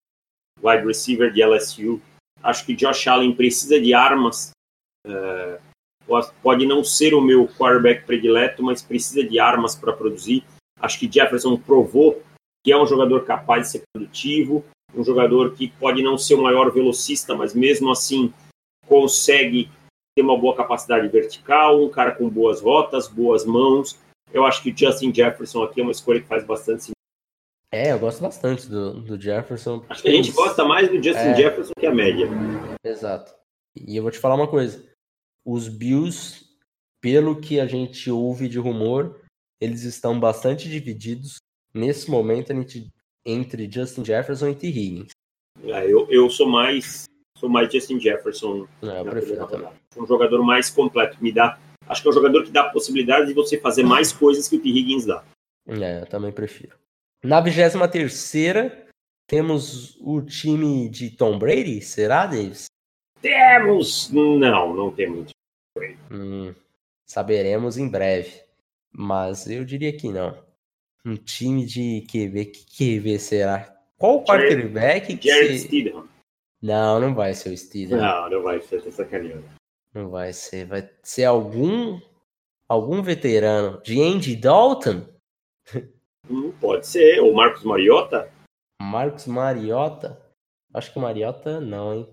wide 0.63 0.87
receiver 0.87 1.33
de 1.33 1.43
LSU. 1.43 2.01
Acho 2.43 2.65
que 2.65 2.75
Josh 2.75 3.07
Allen 3.07 3.35
precisa 3.35 3.81
de 3.81 3.95
armas. 3.95 4.51
É, 5.07 5.61
pode 6.43 6.67
não 6.67 6.85
ser 6.85 7.15
o 7.15 7.21
meu 7.21 7.49
quarterback 7.49 8.05
predileto, 8.05 8.63
mas 8.63 8.83
precisa 8.83 9.25
de 9.25 9.39
armas 9.39 9.75
para 9.75 9.93
produzir. 9.93 10.45
Acho 10.81 10.99
que 10.99 11.11
Jefferson 11.11 11.57
provou 11.57 12.23
que 12.67 12.73
é 12.73 12.77
um 12.77 12.87
jogador 12.87 13.25
capaz 13.25 13.63
de 13.63 13.69
ser 13.69 13.83
produtivo, 13.93 14.65
um 14.93 15.05
jogador 15.05 15.55
que 15.55 15.69
pode 15.69 16.03
não 16.03 16.19
ser 16.19 16.35
o 16.35 16.43
maior 16.43 16.73
velocista, 16.73 17.33
mas 17.33 17.55
mesmo 17.55 17.93
assim 17.93 18.35
consegue 18.89 19.71
ter 20.17 20.23
uma 20.23 20.37
boa 20.37 20.57
capacidade 20.57 21.07
vertical, 21.07 21.85
um 21.85 21.89
cara 21.89 22.11
com 22.11 22.29
boas 22.29 22.61
rotas, 22.61 23.07
boas 23.07 23.45
mãos. 23.45 23.97
Eu 24.33 24.45
acho 24.45 24.63
que 24.63 24.71
o 24.71 24.77
Justin 24.77 25.15
Jefferson 25.15 25.63
aqui 25.63 25.81
é 25.81 25.85
uma 25.85 25.93
escolha 25.93 26.21
que 26.21 26.27
faz 26.27 26.45
bastante 26.45 26.83
sentido. 26.83 26.97
É, 27.73 27.93
eu 27.93 27.99
gosto 27.99 28.21
bastante 28.21 28.69
do, 28.69 29.01
do 29.01 29.21
Jefferson. 29.21 29.85
Acho 29.89 30.03
que 30.03 30.09
a 30.09 30.13
gente 30.13 30.33
gosta 30.33 30.65
mais 30.65 30.89
do 30.89 30.97
Justin 30.97 31.29
é... 31.29 31.37
Jefferson 31.37 31.73
que 31.79 31.87
a 31.87 31.95
média. 31.95 32.27
Exato. 32.85 33.33
E 33.77 33.97
eu 33.97 34.03
vou 34.03 34.11
te 34.11 34.19
falar 34.19 34.35
uma 34.35 34.49
coisa. 34.49 34.85
Os 35.45 35.69
Bills, 35.69 36.47
pelo 37.01 37.41
que 37.41 37.61
a 37.61 37.67
gente 37.67 38.11
ouve 38.11 38.49
de 38.49 38.59
rumor, 38.59 39.21
eles 39.61 39.83
estão 39.83 40.19
bastante 40.19 40.69
divididos 40.69 41.37
nesse 41.73 42.11
momento 42.11 42.53
entre 43.25 43.71
Justin 43.71 44.05
Jefferson 44.05 44.49
e 44.49 44.55
T. 44.55 44.67
Higgins. 44.69 45.11
É, 45.65 45.87
eu, 45.87 46.07
eu 46.11 46.29
sou 46.31 46.49
mais 46.49 47.05
sou 47.37 47.49
mais 47.49 47.73
Justin 47.73 48.01
Jefferson. 48.01 48.67
É, 48.83 49.01
eu 49.01 49.05
prefiro 49.05 49.47
também. 49.47 49.69
Um 49.97 50.07
jogador 50.07 50.43
mais 50.43 50.71
completo. 50.71 51.23
Me 51.23 51.33
dá, 51.33 51.59
acho 51.87 52.03
que 52.03 52.09
é 52.09 52.11
um 52.11 52.15
jogador 52.15 52.45
que 52.45 52.51
dá 52.51 52.63
a 52.63 52.71
possibilidade 52.71 53.27
de 53.27 53.35
você 53.35 53.59
fazer 53.59 53.83
mais 53.83 54.13
coisas 54.13 54.49
que 54.49 54.57
o 54.57 54.61
T. 54.61 54.69
Higgins 54.69 55.07
dá. 55.07 55.25
É, 55.69 56.01
eu 56.01 56.07
também 56.07 56.33
prefiro. 56.33 56.77
Na 57.23 57.41
23 57.41 57.91
terceira 57.91 58.87
temos 59.27 59.97
o 60.01 60.23
time 60.23 60.89
de 60.89 61.11
Tom 61.11 61.39
Brady, 61.39 61.81
será, 61.81 62.27
Davis? 62.27 62.67
Temos! 63.21 64.11
Não, 64.13 64.75
não 64.75 64.91
temos. 64.93 65.31
Hum, 66.11 66.55
saberemos 67.05 67.77
em 67.77 67.89
breve. 67.89 68.46
Mas 68.93 69.49
eu 69.49 69.65
diria 69.65 69.97
que 69.97 70.09
não. 70.09 70.37
Um 71.05 71.17
time 71.17 71.65
de 71.65 72.05
QB, 72.11 72.47
que 72.47 73.01
QB 73.01 73.19
será? 73.19 73.77
Qual 73.99 74.25
quarterback 74.25 75.17
que 75.17 75.29
Jared 75.29 75.59
se... 75.59 75.67
Steedham. 75.67 76.09
Não, 76.61 76.99
não 77.01 77.15
vai 77.15 77.33
ser 77.35 77.51
o 77.51 77.57
Steedham. 77.57 78.01
Não, 78.01 78.31
não 78.31 78.43
vai 78.43 78.61
ser, 78.61 78.83
tá 78.83 78.91
sacaneando. 78.91 79.45
Não 79.95 80.11
vai 80.11 80.33
ser, 80.33 80.67
vai 80.67 80.91
ser 81.03 81.25
algum 81.25 82.01
algum 82.69 83.03
veterano 83.03 83.81
de 83.83 84.03
Andy 84.03 84.37
Dalton? 84.37 85.07
Hum, 86.29 86.53
pode 86.61 86.87
ser, 86.87 87.21
ou 87.21 87.33
Marcos 87.33 87.63
Mariota? 87.63 88.31
Marcos 88.83 89.27
Mariota? 89.27 90.21
Acho 90.75 90.93
que 90.93 90.99
o 90.99 91.03
Mariota 91.03 91.61
não, 91.61 91.95
hein? 91.95 92.09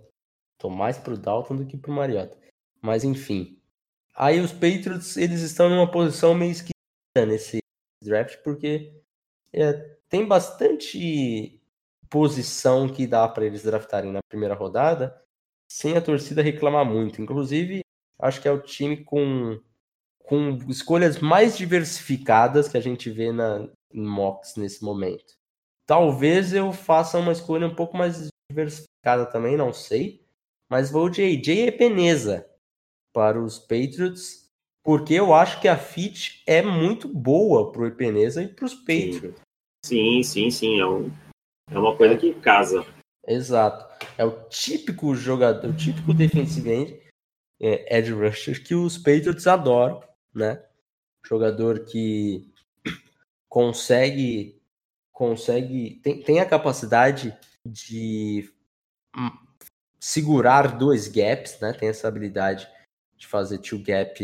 Tô 0.57 0.69
mais 0.69 0.97
pro 0.97 1.17
Dalton 1.17 1.55
do 1.55 1.65
que 1.65 1.75
pro 1.75 1.91
Mariota. 1.91 2.37
Mas 2.81 3.03
enfim. 3.03 3.59
Aí 4.15 4.39
os 4.39 4.51
Patriots, 4.51 5.17
eles 5.17 5.41
estão 5.41 5.69
numa 5.69 5.89
posição 5.89 6.35
meio 6.35 6.51
esquisita 6.51 7.25
nesse 7.25 7.59
draft, 8.03 8.37
porque 8.43 8.93
é, 9.51 9.73
tem 10.07 10.27
bastante 10.27 11.59
posição 12.09 12.87
que 12.87 13.07
dá 13.07 13.27
para 13.27 13.45
eles 13.45 13.63
draftarem 13.63 14.11
na 14.11 14.19
primeira 14.29 14.53
rodada, 14.53 15.19
sem 15.67 15.97
a 15.97 16.01
torcida 16.01 16.43
reclamar 16.43 16.85
muito. 16.85 17.21
Inclusive, 17.21 17.81
acho 18.19 18.39
que 18.39 18.47
é 18.47 18.51
o 18.51 18.61
time 18.61 19.03
com, 19.03 19.59
com 20.19 20.59
escolhas 20.69 21.19
mais 21.19 21.57
diversificadas 21.57 22.67
que 22.67 22.77
a 22.77 22.81
gente 22.81 23.09
vê 23.09 23.31
na, 23.31 23.67
em 23.91 24.05
mocks 24.05 24.55
nesse 24.55 24.83
momento. 24.83 25.33
Talvez 25.87 26.53
eu 26.53 26.71
faça 26.71 27.17
uma 27.17 27.31
escolha 27.31 27.65
um 27.65 27.75
pouco 27.75 27.97
mais 27.97 28.29
diversificada 28.49 29.25
também, 29.25 29.57
não 29.57 29.73
sei. 29.73 30.23
Mas 30.69 30.91
vou 30.91 31.09
de 31.09 31.23
AJ 31.23 31.67
Epeneza 31.67 32.52
para 33.13 33.41
os 33.41 33.59
Patriots, 33.59 34.49
porque 34.83 35.13
eu 35.13 35.33
acho 35.33 35.61
que 35.61 35.67
a 35.67 35.77
fit 35.77 36.43
é 36.45 36.61
muito 36.61 37.07
boa 37.07 37.71
para 37.71 37.83
o 37.83 37.85
Epeneza 37.85 38.43
e 38.43 38.47
para 38.47 38.65
os 38.65 38.73
Patriots. 38.73 39.41
Sim, 39.85 40.23
sim, 40.23 40.49
sim. 40.49 40.79
É, 40.79 40.85
um, 40.85 41.11
é 41.71 41.77
uma 41.77 41.95
coisa 41.95 42.17
que 42.17 42.33
casa. 42.33 42.85
Exato. 43.25 43.85
É 44.17 44.25
o 44.25 44.31
típico 44.49 45.15
jogador, 45.15 45.69
o 45.69 45.77
típico 45.77 46.13
defensive 46.13 46.69
end, 46.69 47.01
é, 47.61 47.97
edge 47.97 48.11
rusher 48.11 48.61
que 48.63 48.75
os 48.75 48.97
Patriots 48.97 49.47
adoram, 49.47 50.03
né? 50.33 50.61
Jogador 51.25 51.85
que 51.85 52.51
consegue 53.47 54.61
consegue 55.13 56.01
tem, 56.03 56.21
tem 56.21 56.39
a 56.39 56.45
capacidade 56.45 57.37
de 57.65 58.51
hum, 59.15 59.31
segurar 59.99 60.77
dois 60.77 61.07
gaps, 61.07 61.59
né? 61.61 61.71
Tem 61.71 61.87
essa 61.87 62.07
habilidade 62.07 62.67
de 63.17 63.27
fazer 63.27 63.59
two 63.59 63.79
gap 63.79 64.21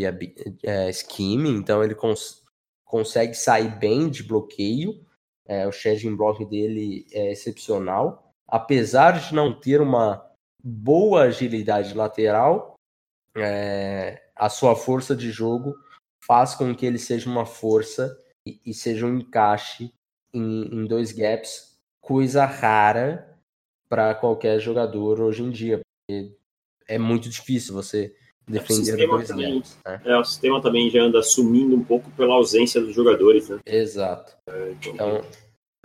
é, 0.62 0.92
scheme, 0.92 1.50
então 1.50 1.82
ele 1.82 1.94
cons 1.94 2.40
consegue 2.84 3.34
sair 3.34 3.78
bem 3.78 4.10
de 4.10 4.22
bloqueio. 4.22 5.06
É, 5.46 5.66
o 5.66 5.72
shedding 5.72 6.16
block 6.16 6.44
dele 6.44 7.06
é 7.12 7.30
excepcional. 7.30 8.34
Apesar 8.48 9.12
de 9.12 9.32
não 9.32 9.58
ter 9.58 9.80
uma 9.80 10.28
boa 10.62 11.22
agilidade 11.22 11.94
lateral, 11.94 12.74
é, 13.36 14.20
a 14.34 14.48
sua 14.48 14.74
força 14.74 15.14
de 15.14 15.30
jogo 15.30 15.74
faz 16.26 16.54
com 16.54 16.74
que 16.74 16.84
ele 16.84 16.98
seja 16.98 17.30
uma 17.30 17.46
força 17.46 18.18
e, 18.46 18.60
e 18.66 18.74
seja 18.74 19.06
um 19.06 19.18
encaixe 19.18 19.92
em, 20.32 20.62
em 20.74 20.86
dois 20.86 21.12
gaps, 21.12 21.78
coisa 22.00 22.44
rara 22.44 23.38
para 23.88 24.14
qualquer 24.14 24.58
jogador 24.60 25.20
hoje 25.20 25.42
em 25.42 25.50
dia. 25.50 25.80
É 26.88 26.98
muito 26.98 27.28
difícil 27.28 27.74
você 27.74 28.16
defender 28.50 29.06
dois 29.06 29.28
também, 29.28 29.54
gaps. 29.56 29.78
Né? 29.84 30.00
É, 30.04 30.16
o 30.16 30.24
sistema 30.24 30.60
também 30.60 30.90
já 30.90 31.02
anda 31.02 31.22
sumindo 31.22 31.76
um 31.76 31.84
pouco 31.84 32.10
pela 32.12 32.34
ausência 32.34 32.80
dos 32.80 32.94
jogadores, 32.94 33.48
né? 33.48 33.58
Exato. 33.66 34.36
É, 34.48 34.72
então, 34.72 35.24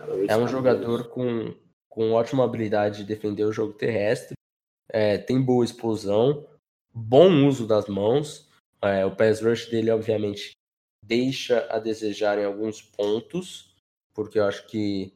então 0.00 0.24
é 0.28 0.36
um 0.36 0.48
jogador 0.48 1.08
com, 1.08 1.54
com 1.88 2.12
ótima 2.12 2.44
habilidade 2.44 2.98
de 2.98 3.04
defender 3.04 3.44
o 3.44 3.52
jogo 3.52 3.72
terrestre, 3.72 4.34
é, 4.88 5.18
tem 5.18 5.40
boa 5.40 5.64
explosão, 5.64 6.46
bom 6.92 7.46
uso 7.46 7.66
das 7.66 7.86
mãos. 7.86 8.48
É, 8.82 9.04
o 9.04 9.14
pass 9.14 9.40
rush 9.40 9.68
dele, 9.68 9.90
obviamente, 9.90 10.52
deixa 11.02 11.66
a 11.70 11.78
desejar 11.78 12.38
em 12.38 12.44
alguns 12.44 12.82
pontos, 12.82 13.74
porque 14.14 14.38
eu 14.38 14.44
acho 14.44 14.66
que 14.66 15.12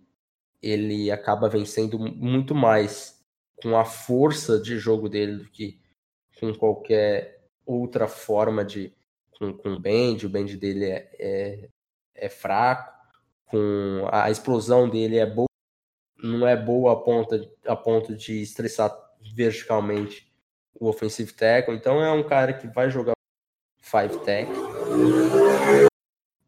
ele 0.63 1.11
acaba 1.11 1.49
vencendo 1.49 1.99
muito 1.99 2.55
mais 2.55 3.21
com 3.63 3.77
a 3.77 3.85
força 3.85 4.59
de 4.59 4.79
jogo 4.79 5.09
dele 5.09 5.37
do 5.39 5.49
que 5.51 5.81
com 6.39 6.55
qualquer 6.55 7.40
outra 7.73 8.09
forma 8.09 8.65
de 8.65 8.93
com, 9.39 9.53
com 9.53 9.75
o 9.75 9.81
bend. 9.81 10.27
O 10.27 10.29
bend 10.29 10.57
dele 10.57 10.87
é, 10.87 11.11
é, 11.19 11.69
é 12.15 12.29
fraco, 12.29 12.93
com 13.47 14.09
a 14.13 14.31
explosão 14.31 14.89
dele 14.89 15.19
é 15.19 15.27
boa, 15.27 15.49
não 16.23 16.47
é 16.47 16.57
boa 16.57 16.93
a 16.93 16.97
ponto, 16.97 17.35
a 17.67 17.77
ponto 17.77 18.15
de 18.15 18.43
estressar 18.43 18.95
verticalmente 19.35 20.31
o 20.79 20.89
offensive 20.89 21.33
tackle. 21.33 21.75
Então 21.75 22.03
é 22.03 22.13
um 22.13 22.23
cara 22.23 22.53
que 22.53 22.69
vai 22.69 22.91
jogar 22.91 23.13
five 23.81 24.19
tech 24.25 24.51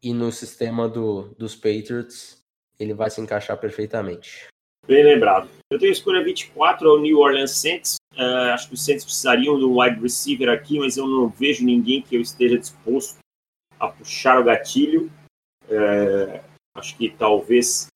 e 0.01 0.13
no 0.13 0.31
sistema 0.31 0.87
do, 0.87 1.33
dos 1.37 1.55
Patriots 1.55 2.43
ele 2.79 2.93
vai 2.93 3.09
se 3.09 3.21
encaixar 3.21 3.57
perfeitamente. 3.57 4.52
Bem 4.85 5.03
lembrado. 5.03 5.49
Eu 5.71 5.79
tenho 5.79 5.91
a 5.91 5.93
escolha 5.93 6.23
24, 6.23 6.87
é 6.87 6.91
o 6.91 6.99
New 6.99 7.19
Orleans 7.19 7.51
Saints. 7.51 7.95
Uh, 8.15 8.51
acho 8.53 8.67
que 8.67 8.73
os 8.73 8.83
Saints 8.83 9.05
precisariam 9.05 9.57
de 9.57 9.63
um 9.63 9.79
wide 9.79 9.99
receiver 10.01 10.49
aqui, 10.49 10.77
mas 10.77 10.97
eu 10.97 11.07
não 11.07 11.29
vejo 11.29 11.65
ninguém 11.65 12.01
que 12.01 12.15
eu 12.15 12.21
esteja 12.21 12.57
disposto 12.57 13.17
a 13.79 13.87
puxar 13.87 14.39
o 14.39 14.43
gatilho. 14.43 15.09
Uh, 15.65 16.43
acho 16.75 16.97
que 16.97 17.09
talvez 17.09 17.87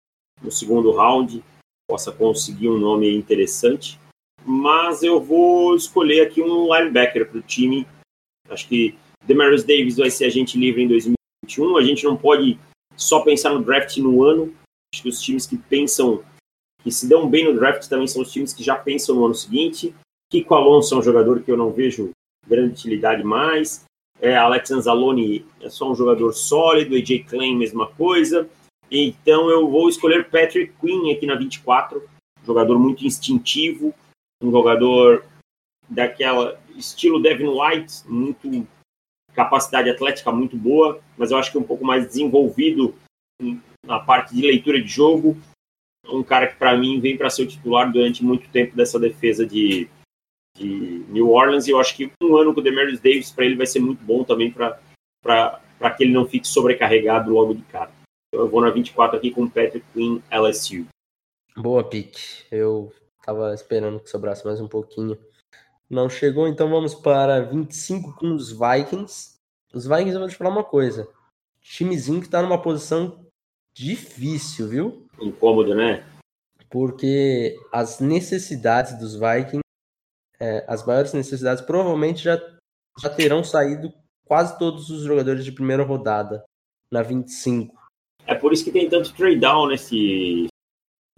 no 0.42 0.50
segundo 0.50 0.92
round 0.92 1.44
possa 1.90 2.12
conseguir 2.12 2.70
um 2.70 2.78
nome 2.78 3.14
interessante. 3.14 4.00
Mas 4.46 5.04
eu 5.04 5.22
vou 5.22 5.76
escolher 5.76 6.22
aqui 6.22 6.42
um 6.42 6.74
linebacker 6.74 7.30
para 7.30 7.40
o 7.40 7.42
time. 7.42 7.86
Acho 8.50 8.66
que 8.68 8.98
Demarius 9.26 9.64
Davis 9.66 9.98
vai 9.98 10.10
ser 10.10 10.26
agente 10.26 10.58
livre 10.58 10.84
em 10.84 10.88
2021. 10.88 11.78
A 11.78 11.84
gente 11.84 12.06
não 12.06 12.16
pode 12.16 12.58
só 12.96 13.20
pensar 13.20 13.54
no 13.54 13.62
draft 13.62 13.98
no 13.98 14.24
ano. 14.24 14.56
Acho 14.94 15.04
que 15.04 15.10
os 15.10 15.22
times 15.22 15.46
que 15.46 15.58
pensam, 15.58 16.24
que 16.88 16.92
se 16.94 17.06
dão 17.06 17.30
bem 17.30 17.44
no 17.44 17.54
draft 17.54 17.86
também 17.90 18.08
são 18.08 18.22
os 18.22 18.32
times 18.32 18.54
que 18.54 18.64
já 18.64 18.74
pensam 18.74 19.14
no 19.14 19.26
ano 19.26 19.36
seguinte. 19.36 19.94
Kiko 20.32 20.56
Alonso 20.56 20.96
é 20.96 20.98
um 20.98 21.02
jogador 21.02 21.42
que 21.42 21.52
eu 21.52 21.58
não 21.58 21.70
vejo 21.70 22.12
grande 22.48 22.72
utilidade 22.72 23.26
mais. 23.26 23.84
É, 24.22 24.38
Alex 24.38 24.72
Anzalone 24.72 25.46
é 25.60 25.70
só 25.70 25.92
um 25.92 25.96
jogador 25.96 26.32
sólido. 26.32 26.96
AJ 26.96 27.26
Klein, 27.26 27.58
mesma 27.58 27.88
coisa. 27.88 28.50
Então 28.90 29.50
eu 29.50 29.70
vou 29.70 29.90
escolher 29.90 30.30
Patrick 30.30 30.74
Quinn 30.80 31.12
aqui 31.12 31.26
na 31.26 31.36
24. 31.36 32.02
Jogador 32.46 32.80
muito 32.80 33.06
instintivo. 33.06 33.94
Um 34.42 34.50
jogador 34.50 35.26
daquela 35.90 36.58
estilo 36.74 37.22
Devin 37.22 37.50
White, 37.50 38.08
muito 38.08 38.66
capacidade 39.34 39.90
atlética 39.90 40.32
muito 40.32 40.56
boa, 40.56 41.02
mas 41.18 41.32
eu 41.32 41.38
acho 41.38 41.52
que 41.52 41.58
um 41.58 41.64
pouco 41.64 41.84
mais 41.84 42.08
desenvolvido 42.08 42.96
na 43.86 44.00
parte 44.00 44.34
de 44.34 44.42
leitura 44.42 44.82
de 44.82 44.88
jogo. 44.88 45.38
Um 46.06 46.24
cara 46.24 46.48
que, 46.48 46.56
para 46.56 46.78
mim, 46.78 47.00
vem 47.00 47.18
para 47.18 47.30
ser 47.30 47.44
o 47.44 47.48
titular 47.48 47.92
durante 47.92 48.24
muito 48.24 48.50
tempo 48.50 48.76
dessa 48.76 49.00
defesa 49.00 49.46
de, 49.46 49.90
de 50.56 51.06
New 51.10 51.30
Orleans. 51.30 51.68
E 51.68 51.72
eu 51.72 51.80
acho 51.80 51.96
que 51.96 52.12
um 52.22 52.38
ano 52.38 52.54
com 52.54 52.60
o 52.60 52.64
Demarius 52.64 53.00
Davis 53.00 53.32
para 53.32 53.46
ele 53.46 53.56
vai 53.56 53.68
ser 53.68 53.80
muito 53.80 54.04
bom 54.04 54.24
também 54.24 54.52
para 54.52 54.80
que 55.96 56.04
ele 56.04 56.14
não 56.14 56.26
fique 56.26 56.48
sobrecarregado 56.48 57.32
logo 57.32 57.54
de 57.54 57.62
cara. 57.64 57.92
Então 58.28 58.46
eu 58.46 58.50
vou 58.50 58.62
na 58.62 58.70
24 58.70 59.18
aqui 59.18 59.32
com 59.32 59.44
o 59.44 59.50
Patrick 59.50 59.86
Quinn 59.94 60.20
LSU. 60.32 60.86
Boa 61.56 61.84
pick. 61.84 62.18
Eu 62.52 62.94
estava 63.20 63.54
esperando 63.54 64.00
que 64.00 64.10
sobrasse 64.10 64.46
mais 64.46 64.62
um 64.62 64.68
pouquinho. 64.68 65.18
Não 65.90 66.10
chegou, 66.10 66.48
então 66.48 66.70
vamos 66.70 66.94
para 66.94 67.42
25 67.42 68.14
com 68.16 68.34
os 68.34 68.52
Vikings. 68.52 69.38
Os 69.74 69.88
Vikings, 69.88 70.14
eu 70.14 70.20
vou 70.20 70.30
te 70.30 70.36
falar 70.36 70.50
uma 70.50 70.64
coisa. 70.64 71.10
Timezinho 71.62 72.22
que 72.22 72.30
tá 72.30 72.42
numa 72.42 72.62
posição 72.62 73.26
difícil, 73.74 74.68
viu? 74.68 75.07
Incômodo, 75.20 75.74
né? 75.76 76.06
Porque 76.70 77.58
as 77.72 78.00
necessidades 78.00 78.98
dos 79.00 79.14
Vikings, 79.14 79.62
é, 80.40 80.66
as 80.68 80.86
maiores 80.86 81.14
necessidades, 81.14 81.64
provavelmente 81.64 82.24
já, 82.24 82.38
já 83.00 83.10
terão 83.10 83.44
saído 83.44 83.94
quase 84.26 84.58
todos 84.60 84.90
os 84.90 85.04
jogadores 85.04 85.46
de 85.46 85.52
primeira 85.52 85.84
rodada 85.84 86.44
na 86.92 87.02
25. 87.02 87.76
É 88.26 88.36
por 88.36 88.52
isso 88.52 88.64
que 88.64 88.72
tem 88.72 88.90
tanto 88.90 89.14
trade 89.14 89.40
down 89.40 89.68
nesse, 89.68 90.48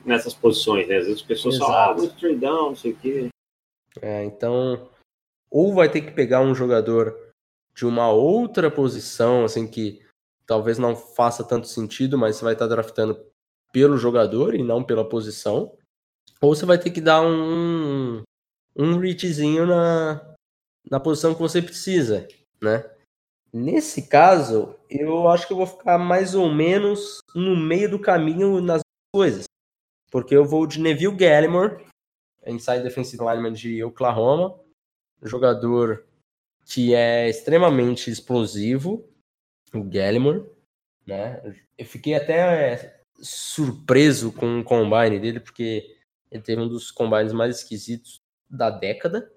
nessas 0.06 0.34
posições, 0.34 0.88
né? 0.88 0.98
Às 0.98 1.06
vezes 1.06 1.22
as 1.22 1.28
pessoas 1.28 1.56
Exato. 1.56 1.72
falam, 1.72 1.92
ah, 1.92 1.98
muito 1.98 2.16
trade 2.16 2.38
down, 2.38 2.70
não 2.70 2.76
sei 2.76 2.92
o 2.92 2.96
quê. 2.96 3.30
É, 4.02 4.24
então, 4.24 4.90
ou 5.50 5.74
vai 5.74 5.90
ter 5.90 6.02
que 6.02 6.12
pegar 6.12 6.42
um 6.42 6.54
jogador 6.54 7.18
de 7.76 7.86
uma 7.86 8.12
outra 8.12 8.70
posição, 8.70 9.44
assim, 9.44 9.68
que 9.68 10.06
talvez 10.46 10.78
não 10.78 10.96
faça 10.96 11.44
tanto 11.44 11.68
sentido, 11.68 12.18
mas 12.18 12.36
você 12.36 12.44
vai 12.44 12.54
estar 12.54 12.68
draftando 12.68 13.29
pelo 13.72 13.98
jogador 13.98 14.56
e 14.56 14.64
não 14.64 14.84
pela 14.84 15.08
posição, 15.08 15.72
ou 16.42 16.56
você 16.56 16.66
vai 16.66 16.78
ter 16.78 16.92
que 16.92 17.02
dar 17.02 17.22
um, 17.22 18.22
um 18.76 18.98
reachzinho 18.98 19.66
na, 19.66 20.36
na 20.90 21.00
posição 21.00 21.34
que 21.34 21.42
você 21.42 21.62
precisa, 21.62 22.28
né? 22.62 22.90
Nesse 23.52 24.08
caso, 24.08 24.76
eu 24.90 25.28
acho 25.28 25.48
que 25.48 25.54
eu 25.54 25.58
vou 25.58 25.66
ficar 25.66 25.98
mais 25.98 26.36
ou 26.36 26.54
menos 26.54 27.20
no 27.34 27.56
meio 27.56 27.90
do 27.90 28.00
caminho 28.00 28.62
nas 28.62 28.82
coisas. 29.14 29.46
Porque 30.12 30.36
eu 30.36 30.46
vou 30.46 30.68
de 30.68 30.80
Neville 30.80 31.16
Gallimore, 31.16 31.86
inside 32.46 32.84
defensive 32.84 33.24
lineman 33.24 33.54
de 33.54 33.84
Oklahoma, 33.84 34.60
jogador 35.24 36.06
que 36.66 36.94
é 36.94 37.28
extremamente 37.28 38.12
explosivo, 38.12 39.04
o 39.74 39.84
Gallimore, 39.84 40.48
né? 41.06 41.42
Eu 41.78 41.86
fiquei 41.86 42.14
até 42.14 42.99
surpreso 43.22 44.32
com 44.32 44.60
o 44.60 44.64
combine 44.64 45.20
dele, 45.20 45.40
porque 45.40 45.96
ele 46.32 46.44
teve 46.44 46.62
um 46.62 46.68
dos 46.68 46.92
combines 46.92 47.34
mais 47.34 47.58
esquisitos 47.58 48.22
da 48.50 48.70
década. 48.70 49.32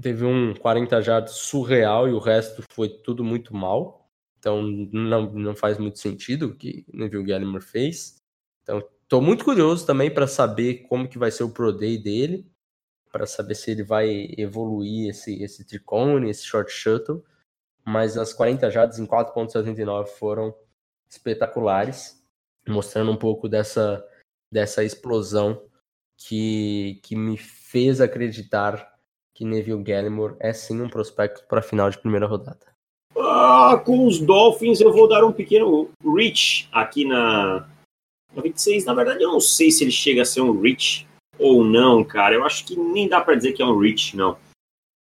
Teve 0.00 0.24
um 0.24 0.54
40 0.54 1.00
jardas 1.00 1.32
surreal 1.32 2.08
e 2.08 2.12
o 2.12 2.18
resto 2.18 2.62
foi 2.70 2.88
tudo 2.88 3.24
muito 3.24 3.54
mal. 3.54 4.10
Então 4.38 4.62
não, 4.62 5.32
não 5.32 5.56
faz 5.56 5.78
muito 5.78 5.98
sentido 5.98 6.46
o 6.46 6.54
que 6.54 6.84
o 6.92 6.96
Neville 6.96 7.24
Gallimore 7.24 7.64
fez. 7.64 8.16
Então 8.62 8.82
Tô 9.08 9.20
muito 9.20 9.44
curioso 9.44 9.86
também 9.86 10.12
para 10.12 10.26
saber 10.26 10.82
como 10.88 11.08
que 11.08 11.16
vai 11.16 11.30
ser 11.30 11.44
o 11.44 11.50
Pro 11.50 11.72
Day 11.72 11.96
dele, 11.96 12.44
para 13.12 13.24
saber 13.24 13.54
se 13.54 13.70
ele 13.70 13.84
vai 13.84 14.34
evoluir 14.36 15.10
esse, 15.10 15.40
esse 15.40 15.64
tricone, 15.64 16.28
esse 16.28 16.44
short 16.44 16.72
shuttle, 16.72 17.24
mas 17.84 18.18
as 18.18 18.32
40 18.32 18.68
jardas 18.68 18.98
em 18.98 19.06
4.79 19.06 20.08
foram 20.08 20.52
espetaculares, 21.08 22.20
mostrando 22.68 23.10
um 23.10 23.16
pouco 23.16 23.48
dessa, 23.48 24.04
dessa 24.52 24.84
explosão 24.84 25.62
que, 26.16 27.00
que 27.02 27.14
me 27.14 27.36
fez 27.36 28.00
acreditar 28.00 28.94
que 29.34 29.44
Neville 29.44 29.82
Gallimore 29.82 30.36
é 30.40 30.52
sim 30.52 30.80
um 30.80 30.88
prospecto 30.88 31.44
para 31.46 31.60
final 31.60 31.90
de 31.90 31.98
primeira 31.98 32.26
rodada. 32.26 32.74
Ah, 33.18 33.80
com 33.84 34.06
os 34.06 34.18
Dolphins 34.18 34.80
eu 34.80 34.92
vou 34.92 35.08
dar 35.08 35.24
um 35.24 35.32
pequeno 35.32 35.90
reach 36.02 36.68
aqui 36.72 37.04
na, 37.04 37.68
no 38.34 38.42
26, 38.42 38.84
na 38.84 38.94
verdade, 38.94 39.22
eu 39.22 39.32
não 39.32 39.40
sei 39.40 39.70
se 39.70 39.84
ele 39.84 39.90
chega 39.90 40.22
a 40.22 40.24
ser 40.24 40.40
um 40.40 40.60
reach 40.60 41.06
ou 41.38 41.64
não, 41.64 42.04
cara. 42.04 42.34
Eu 42.34 42.44
acho 42.44 42.64
que 42.64 42.76
nem 42.76 43.08
dá 43.08 43.20
para 43.20 43.34
dizer 43.34 43.52
que 43.52 43.62
é 43.62 43.66
um 43.66 43.78
reach, 43.78 44.16
não. 44.16 44.38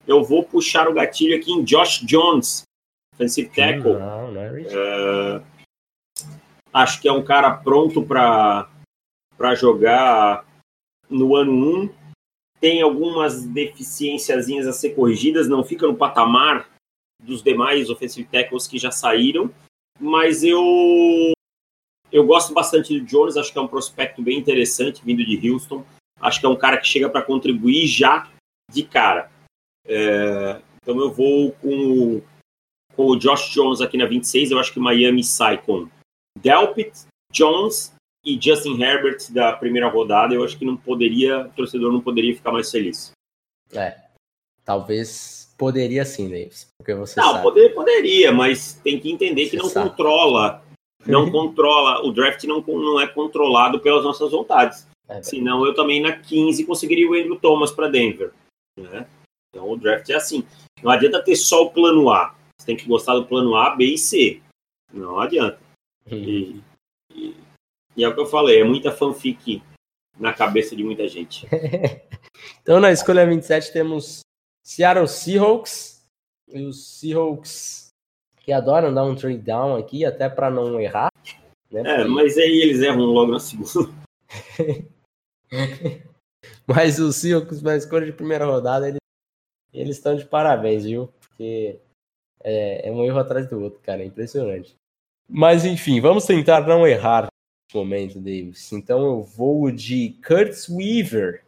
Eu 0.08 0.23
vou 0.23 0.43
puxar 0.43 0.88
o 0.88 0.93
gatilho 0.93 1.36
aqui 1.36 1.51
em 1.51 1.63
Josh 1.63 2.01
Jones, 2.06 2.63
offensive 3.13 3.49
tackle. 3.49 3.93
Não, 3.93 4.32
não 4.32 4.41
é 4.41 4.51
reach. 4.51 4.75
Uh, 4.75 5.55
acho 6.76 7.02
que 7.02 7.08
é 7.08 7.12
um 7.12 7.24
cara 7.24 7.56
pronto 7.56 8.04
para 8.04 9.56
jogar 9.56 10.46
no 11.10 11.34
ano 11.34 11.86
1. 11.86 11.90
Tem 12.60 12.82
algumas 12.82 13.46
deficiênciazinhas 13.46 14.68
a 14.68 14.74
ser 14.74 14.94
corrigidas, 14.94 15.48
não 15.48 15.64
fica 15.64 15.88
no 15.88 15.96
patamar 15.96 16.70
dos 17.24 17.42
demais 17.42 17.90
offensive 17.90 18.28
tackles 18.28 18.68
que 18.68 18.78
já 18.78 18.92
saíram, 18.92 19.50
mas 20.00 20.44
eu 20.44 21.32
eu 22.12 22.26
gosto 22.26 22.54
bastante 22.54 23.00
do 23.00 23.06
Jones, 23.06 23.38
acho 23.38 23.52
que 23.52 23.58
é 23.58 23.62
um 23.62 23.68
prospecto 23.68 24.22
bem 24.22 24.38
interessante 24.38 25.04
vindo 25.04 25.26
de 25.26 25.50
Houston. 25.50 25.86
Acho 26.20 26.40
que 26.40 26.46
é 26.46 26.50
um 26.50 26.56
cara 26.56 26.78
que 26.78 26.88
chega 26.88 27.10
para 27.10 27.22
contribuir 27.22 27.88
já 27.88 28.30
de 28.72 28.84
cara. 28.84 29.32
É, 29.88 30.62
então 30.82 31.00
eu 31.00 31.12
vou 31.12 31.52
com, 31.54 32.22
com 32.96 33.06
o 33.08 33.16
Josh 33.18 33.50
Jones 33.50 33.82
aqui 33.82 33.98
na 33.98 34.06
26. 34.06 34.52
Eu 34.52 34.60
acho 34.60 34.74
que 34.74 34.80
Miami 34.80 35.24
sai 35.24 35.62
com 35.62 35.90
Delpit, 36.45 36.93
Jones 37.34 37.91
e 38.23 38.39
Justin 38.39 38.79
Herbert 38.79 39.31
da 39.31 39.53
primeira 39.53 39.89
rodada. 39.89 40.36
Eu 40.36 40.43
acho 40.43 40.58
que 40.58 40.63
não 40.63 40.77
poderia, 40.77 41.47
o 41.47 41.49
torcedor 41.49 41.91
não 41.91 41.99
poderia 41.99 42.36
ficar 42.36 42.51
mais 42.51 42.69
feliz. 42.69 43.12
É, 43.73 43.97
talvez 44.63 45.51
poderia 45.58 46.05
sim, 46.05 46.29
Davis, 46.29 46.67
porque 46.77 46.93
você 46.93 47.19
não, 47.19 47.31
sabe. 47.31 47.43
poder 47.43 47.73
poderia, 47.73 48.31
mas 48.31 48.75
tem 48.84 48.99
que 48.99 49.12
entender 49.12 49.45
que 49.45 49.58
Você 49.58 49.63
não 49.63 49.69
sabe. 49.69 49.89
controla, 49.89 50.63
não 51.08 51.31
controla, 51.31 52.05
o 52.05 52.12
draft 52.12 52.43
não, 52.43 52.62
não 52.62 53.01
é 53.01 53.08
controlado 53.08 53.79
pelas 53.79 54.03
nossas 54.03 54.31
vontades. 54.31 54.88
É, 55.08 55.23
Senão 55.23 55.65
eu 55.65 55.73
também 55.73 55.99
na 55.99 56.17
15 56.17 56.63
conseguiria 56.65 57.10
o 57.10 57.13
Andrew 57.13 57.39
Thomas 57.39 57.71
para 57.71 57.88
Denver. 57.88 58.31
Né? 58.79 59.08
Então 59.49 59.69
o 59.69 59.77
draft 59.77 60.08
é 60.10 60.15
assim. 60.15 60.43
Não 60.84 60.91
adianta 60.91 61.23
ter 61.23 61.36
só 61.36 61.63
o 61.63 61.71
plano 61.71 62.12
A. 62.12 62.36
Você 62.60 62.67
tem 62.67 62.75
que 62.75 62.88
gostar 62.88 63.15
do 63.15 63.25
plano 63.25 63.55
A, 63.55 63.75
B 63.75 63.86
e 63.86 63.97
C. 63.97 64.41
Não 64.93 65.19
adianta. 65.19 65.64
E, 66.10 66.62
e- 67.13 67.36
e 67.98 68.04
é 68.04 68.08
o 68.08 68.13
que 68.13 68.20
eu 68.20 68.26
falei, 68.26 68.60
é 68.62 68.63
muita 68.63 68.91
fanfic 68.91 69.63
na 70.20 70.34
cabeça 70.34 70.76
de 70.76 70.84
muita 70.84 71.08
gente. 71.08 71.48
Então, 72.62 72.80
na 72.82 72.91
escolha 72.91 73.26
27, 73.26 73.72
temos 73.72 74.20
Seattle 74.63 75.08
Seahawks. 75.08 76.04
E 76.50 76.62
os 76.63 77.00
Seahawks 77.00 77.88
que 78.41 78.52
adoram 78.52 78.94
dar 78.94 79.04
um 79.06 79.15
trade 79.15 79.38
down 79.38 79.76
aqui, 79.78 80.04
até 80.06 80.28
para 80.30 80.50
não 80.52 80.80
errar. 80.80 81.10
Né? 81.72 81.82
É, 81.86 82.04
mas 82.04 82.38
aí 82.38 82.62
eles 82.62 82.82
erram 82.82 83.06
logo 83.06 83.32
na 83.32 83.39
segunda. 83.39 83.70
Mas 86.68 87.00
os 87.00 87.15
Seahawks 87.15 87.62
na 87.62 87.76
escolha 87.76 88.06
de 88.06 88.12
primeira 88.13 88.46
rodada, 88.46 88.88
eles 88.88 89.00
eles 89.74 89.98
estão 89.98 90.15
de 90.15 90.26
parabéns, 90.26 90.84
viu? 90.86 91.08
Porque 91.20 91.80
é, 92.44 92.88
é 92.88 92.91
um 92.91 93.04
erro 93.04 93.20
atrás 93.20 93.50
do 93.50 93.60
outro, 93.62 93.80
cara. 93.82 94.02
É 94.04 94.06
impressionante. 94.06 94.76
Mas 95.28 95.66
enfim, 95.66 96.00
vamos 96.00 96.26
tentar 96.26 96.68
não 96.68 96.86
errar 96.88 97.24
nesse 97.24 97.76
momento, 97.76 98.20
Davis. 98.20 98.72
Então 98.72 99.04
eu 99.06 99.24
vou 99.24 99.72
de 99.72 100.18
Curtis 100.26 100.70
Weaver. 100.70 101.44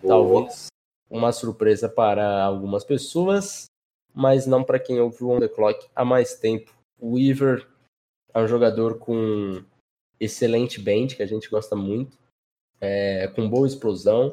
Talvez 0.00 0.68
uma 1.10 1.32
surpresa 1.32 1.88
para 1.88 2.42
algumas 2.42 2.84
pessoas, 2.84 3.66
mas 4.14 4.46
não 4.46 4.62
para 4.62 4.78
quem 4.78 5.00
ouve 5.00 5.24
o 5.24 5.30
On 5.30 5.40
The 5.40 5.48
Clock 5.48 5.88
há 5.94 6.04
mais 6.04 6.34
tempo. 6.34 6.72
O 6.98 7.14
Weaver 7.14 7.66
é 8.32 8.40
um 8.40 8.46
jogador 8.46 8.98
com 8.98 9.62
excelente 10.20 10.80
band, 10.80 11.08
que 11.08 11.22
a 11.22 11.26
gente 11.26 11.50
gosta 11.50 11.74
muito, 11.74 12.16
é, 12.80 13.26
com 13.28 13.48
boa 13.48 13.66
explosão, 13.66 14.32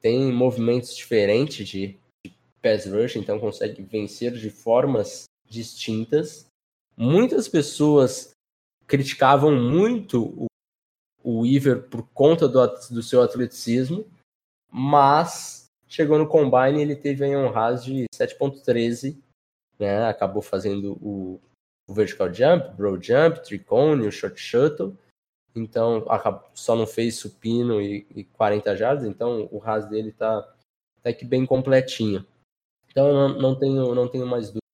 tem 0.00 0.32
movimentos 0.32 0.94
diferentes 0.94 1.66
de, 1.66 1.98
de 2.24 2.32
pass 2.62 2.86
rush, 2.86 3.16
então 3.16 3.40
consegue 3.40 3.82
vencer 3.82 4.32
de 4.32 4.50
formas 4.50 5.24
distintas. 5.48 6.46
Muitas 6.96 7.46
pessoas 7.46 8.30
criticavam 8.86 9.54
muito 9.54 10.24
o, 10.24 10.46
o 11.22 11.40
Weaver 11.42 11.88
por 11.88 12.08
conta 12.14 12.48
do, 12.48 12.66
do 12.90 13.02
seu 13.02 13.20
atleticismo, 13.22 14.06
mas 14.70 15.66
chegou 15.86 16.18
no 16.18 16.26
combine 16.26 16.80
ele 16.80 16.96
teve 16.96 17.24
aí 17.24 17.36
um 17.36 17.50
RAS 17.50 17.84
de 17.84 18.06
7.13, 18.14 19.18
né? 19.78 20.06
Acabou 20.06 20.40
fazendo 20.40 20.92
o, 21.02 21.40
o 21.86 21.92
vertical 21.92 22.32
jump, 22.32 22.74
broad 22.76 23.06
jump, 23.06 23.42
tricone, 23.44 24.06
o 24.06 24.12
short 24.12 24.40
shuttle. 24.40 24.96
Então, 25.54 26.04
só 26.54 26.76
não 26.76 26.86
fez 26.86 27.16
supino 27.16 27.80
e, 27.80 28.06
e 28.14 28.24
40 28.24 28.76
jardas, 28.76 29.04
então 29.06 29.48
o 29.50 29.58
RAS 29.58 29.88
dele 29.88 30.12
tá 30.12 30.46
até 30.98 31.12
que 31.12 31.24
bem 31.24 31.46
completinho. 31.46 32.26
Então, 32.90 33.08
eu 33.08 33.14
não, 33.14 33.28
não 33.40 33.58
tenho 33.58 33.94
não 33.94 34.08
tenho 34.08 34.26
mais 34.26 34.46
dúvida 34.46 34.65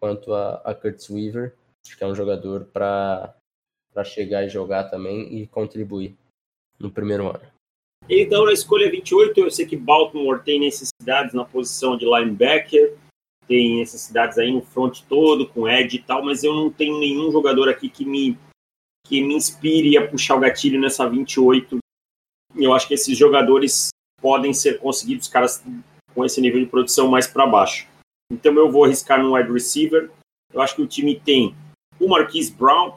quanto 0.00 0.32
a, 0.32 0.54
a 0.64 0.74
Curtis 0.74 1.08
Weaver. 1.10 1.54
Acho 1.86 1.96
que 1.96 2.04
é 2.04 2.06
um 2.06 2.14
jogador 2.14 2.64
para 2.72 3.34
chegar 4.04 4.44
e 4.44 4.48
jogar 4.48 4.84
também 4.84 5.40
e 5.40 5.46
contribuir 5.46 6.16
no 6.78 6.90
primeiro 6.90 7.28
ano. 7.28 7.46
Então, 8.08 8.46
na 8.46 8.52
escolha 8.52 8.90
28, 8.90 9.38
eu 9.38 9.50
sei 9.50 9.66
que 9.66 9.76
Baltimore 9.76 10.42
tem 10.42 10.58
necessidades 10.58 11.34
na 11.34 11.44
posição 11.44 11.96
de 11.96 12.04
linebacker, 12.04 12.96
tem 13.46 13.78
necessidades 13.78 14.38
aí 14.38 14.50
no 14.50 14.62
front 14.62 15.02
todo, 15.08 15.48
com 15.48 15.68
Ed 15.68 15.96
e 15.96 16.02
tal, 16.02 16.24
mas 16.24 16.42
eu 16.42 16.54
não 16.54 16.70
tenho 16.70 16.98
nenhum 16.98 17.30
jogador 17.30 17.68
aqui 17.68 17.88
que 17.88 18.04
me, 18.04 18.38
que 19.06 19.22
me 19.22 19.34
inspire 19.34 19.98
a 19.98 20.08
puxar 20.08 20.36
o 20.36 20.40
gatilho 20.40 20.80
nessa 20.80 21.08
28. 21.08 21.78
Eu 22.56 22.72
acho 22.72 22.88
que 22.88 22.94
esses 22.94 23.16
jogadores 23.16 23.90
podem 24.20 24.52
ser 24.52 24.78
conseguidos, 24.78 25.28
caras 25.28 25.62
com 26.14 26.24
esse 26.24 26.40
nível 26.40 26.60
de 26.60 26.66
produção 26.66 27.08
mais 27.08 27.26
para 27.26 27.46
baixo. 27.46 27.88
Então, 28.30 28.54
eu 28.54 28.70
vou 28.70 28.84
arriscar 28.84 29.22
no 29.22 29.34
wide 29.34 29.52
receiver. 29.52 30.10
Eu 30.52 30.60
acho 30.60 30.76
que 30.76 30.82
o 30.82 30.86
time 30.86 31.18
tem 31.18 31.54
o 31.98 32.08
Marquise 32.08 32.52
Brown, 32.52 32.96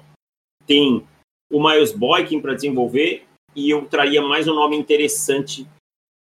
tem 0.66 1.06
o 1.52 1.62
Miles 1.62 1.92
Boykin 1.92 2.42
para 2.42 2.56
desenvolver 2.56 3.26
e 3.56 3.70
eu 3.70 3.86
traria 3.86 4.22
mais 4.22 4.48
um 4.48 4.56
nome 4.56 4.76
interessante 4.76 5.68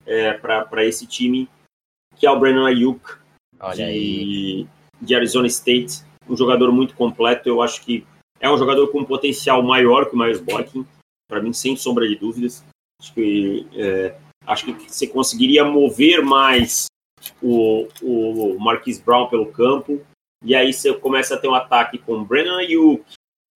é, 0.05 0.33
para 0.33 0.85
esse 0.85 1.05
time, 1.05 1.47
que 2.17 2.25
é 2.25 2.31
o 2.31 2.39
Brandon 2.39 2.65
Ayuk, 2.65 3.01
de, 3.75 4.65
de 4.99 5.15
Arizona 5.15 5.47
State. 5.47 6.03
Um 6.27 6.35
jogador 6.35 6.71
muito 6.71 6.95
completo. 6.95 7.47
Eu 7.47 7.61
acho 7.61 7.81
que 7.83 8.05
é 8.39 8.49
um 8.49 8.57
jogador 8.57 8.87
com 8.87 9.01
um 9.01 9.05
potencial 9.05 9.61
maior 9.61 10.09
que 10.09 10.15
o 10.15 10.17
Miles 10.17 10.41
Boykin, 10.41 10.85
para 11.27 11.41
mim, 11.41 11.53
sem 11.53 11.75
sombra 11.75 12.07
de 12.07 12.15
dúvidas. 12.15 12.63
Acho 12.99 13.13
que, 13.13 13.67
é, 13.73 14.17
acho 14.45 14.65
que 14.65 14.89
você 14.89 15.07
conseguiria 15.07 15.63
mover 15.63 16.23
mais 16.23 16.87
o, 17.41 17.87
o 18.01 18.59
Marquise 18.59 19.01
Brown 19.01 19.27
pelo 19.27 19.51
campo. 19.51 20.01
E 20.43 20.55
aí 20.55 20.71
você 20.71 20.93
começa 20.93 21.35
a 21.35 21.37
ter 21.37 21.47
um 21.47 21.55
ataque 21.55 21.97
com 21.97 22.23
Brandon 22.23 22.55
Ayuk, 22.55 23.03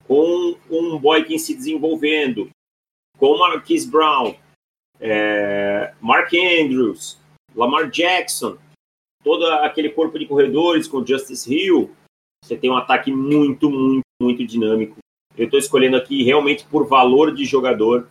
com 0.06 0.54
um 0.70 0.98
Boykin 0.98 1.38
se 1.38 1.54
desenvolvendo, 1.54 2.50
com 3.18 3.26
o 3.28 3.38
Marquise 3.38 3.90
Brown, 3.90 4.34
é, 5.00 5.94
Mark 6.00 6.32
Andrews, 6.34 7.18
Lamar 7.54 7.88
Jackson, 7.90 8.58
todo 9.22 9.46
aquele 9.46 9.88
corpo 9.88 10.18
de 10.18 10.26
corredores 10.26 10.86
com 10.86 11.04
Justice 11.04 11.52
Hill, 11.52 11.90
você 12.44 12.56
tem 12.56 12.70
um 12.70 12.76
ataque 12.76 13.10
muito, 13.10 13.70
muito, 13.70 14.04
muito 14.20 14.46
dinâmico. 14.46 14.98
Eu 15.36 15.46
estou 15.46 15.58
escolhendo 15.58 15.96
aqui 15.96 16.22
realmente 16.22 16.66
por 16.66 16.86
valor 16.86 17.34
de 17.34 17.44
jogador. 17.44 18.06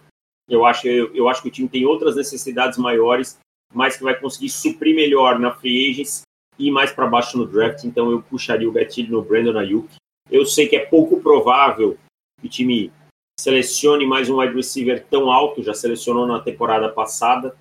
Eu 0.49 0.65
acho, 0.65 0.87
eu, 0.87 1.13
eu 1.15 1.29
acho 1.29 1.41
que 1.41 1.47
o 1.47 1.51
time 1.51 1.69
tem 1.69 1.85
outras 1.85 2.15
necessidades 2.15 2.77
maiores, 2.77 3.39
mas 3.73 3.97
que 3.97 4.03
vai 4.03 4.17
conseguir 4.19 4.49
suprir 4.49 4.95
melhor 4.95 5.39
na 5.39 5.51
free 5.51 5.91
agents 5.91 6.21
e 6.57 6.69
mais 6.71 6.91
para 6.91 7.07
baixo 7.07 7.37
no 7.37 7.45
draft. 7.45 7.83
Então 7.83 8.11
eu 8.11 8.21
puxaria 8.21 8.69
o 8.69 8.71
gatilho 8.71 9.11
no 9.11 9.21
Brandon 9.21 9.57
Ayuk. 9.57 9.87
Eu 10.29 10.45
sei 10.45 10.67
que 10.67 10.75
é 10.75 10.85
pouco 10.85 11.19
provável 11.21 11.97
que 12.39 12.47
o 12.47 12.49
time 12.49 12.91
selecione 13.39 14.05
mais 14.05 14.29
um 14.29 14.39
wide 14.39 14.55
receiver 14.55 15.03
tão 15.09 15.31
alto, 15.31 15.63
já 15.63 15.73
selecionou 15.73 16.27
na 16.27 16.39
temporada 16.39 16.87
passada. 16.89 17.55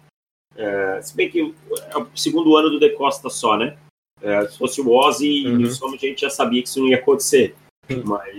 É, 0.54 1.00
se 1.00 1.16
bem 1.16 1.30
que 1.30 1.54
é 1.90 1.98
o 1.98 2.06
segundo 2.14 2.56
ano 2.56 2.70
do 2.70 2.78
De 2.78 2.90
Costa 2.90 3.30
só, 3.30 3.56
né? 3.56 3.76
É, 4.20 4.46
se 4.46 4.58
fosse 4.58 4.80
o 4.80 4.90
Ozzy 4.90 5.46
Uhum. 5.46 5.60
e 5.60 5.64
o 5.64 5.70
Som, 5.70 5.94
a 5.94 5.96
gente 5.96 6.20
já 6.20 6.30
sabia 6.30 6.62
que 6.62 6.68
isso 6.68 6.78
não 6.78 6.88
ia 6.88 6.96
acontecer. 6.96 7.56
Mas 8.04 8.36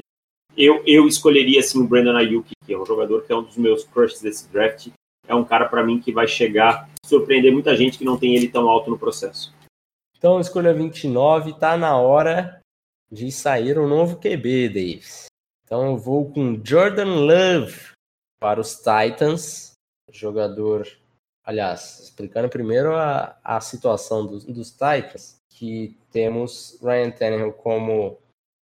eu, 0.55 0.81
eu 0.85 1.07
escolheria 1.07 1.59
assim 1.59 1.81
o 1.81 1.87
Brandon 1.87 2.15
Ayuk, 2.15 2.49
que 2.65 2.73
é 2.73 2.77
um 2.77 2.85
jogador 2.85 3.23
que 3.23 3.33
é 3.33 3.35
um 3.35 3.43
dos 3.43 3.57
meus 3.57 3.83
crushes 3.83 4.21
desse 4.21 4.47
draft. 4.49 4.87
É 5.27 5.33
um 5.33 5.45
cara 5.45 5.67
para 5.67 5.83
mim 5.83 5.99
que 5.99 6.11
vai 6.11 6.27
chegar, 6.27 6.89
surpreender 7.05 7.51
muita 7.51 7.75
gente 7.75 7.97
que 7.97 8.05
não 8.05 8.17
tem 8.17 8.35
ele 8.35 8.49
tão 8.49 8.69
alto 8.69 8.89
no 8.89 8.99
processo. 8.99 9.53
Então, 10.17 10.39
escolha 10.39 10.73
29, 10.73 11.53
tá 11.59 11.77
na 11.77 11.97
hora 11.97 12.61
de 13.11 13.31
sair 13.31 13.77
um 13.77 13.87
novo 13.87 14.17
QB, 14.17 14.69
Davis. 14.69 15.25
Então, 15.65 15.91
eu 15.91 15.97
vou 15.97 16.31
com 16.31 16.61
Jordan 16.63 17.15
Love 17.25 17.91
para 18.39 18.59
os 18.59 18.75
Titans. 18.75 19.73
Jogador, 20.11 20.87
aliás, 21.45 21.99
explicando 21.99 22.49
primeiro 22.49 22.95
a, 22.95 23.37
a 23.43 23.59
situação 23.61 24.25
dos, 24.25 24.45
dos 24.45 24.71
Titans, 24.71 25.37
que 25.49 25.97
temos 26.11 26.79
Ryan 26.81 27.11
Tannehill 27.11 27.53
como 27.53 28.17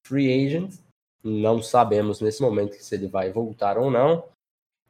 free 0.05 0.45
agent. 0.45 0.75
Não 1.23 1.61
sabemos 1.61 2.21
nesse 2.21 2.41
momento 2.41 2.73
se 2.73 2.95
ele 2.95 3.07
vai 3.07 3.31
voltar 3.31 3.77
ou 3.77 3.91
não. 3.91 4.23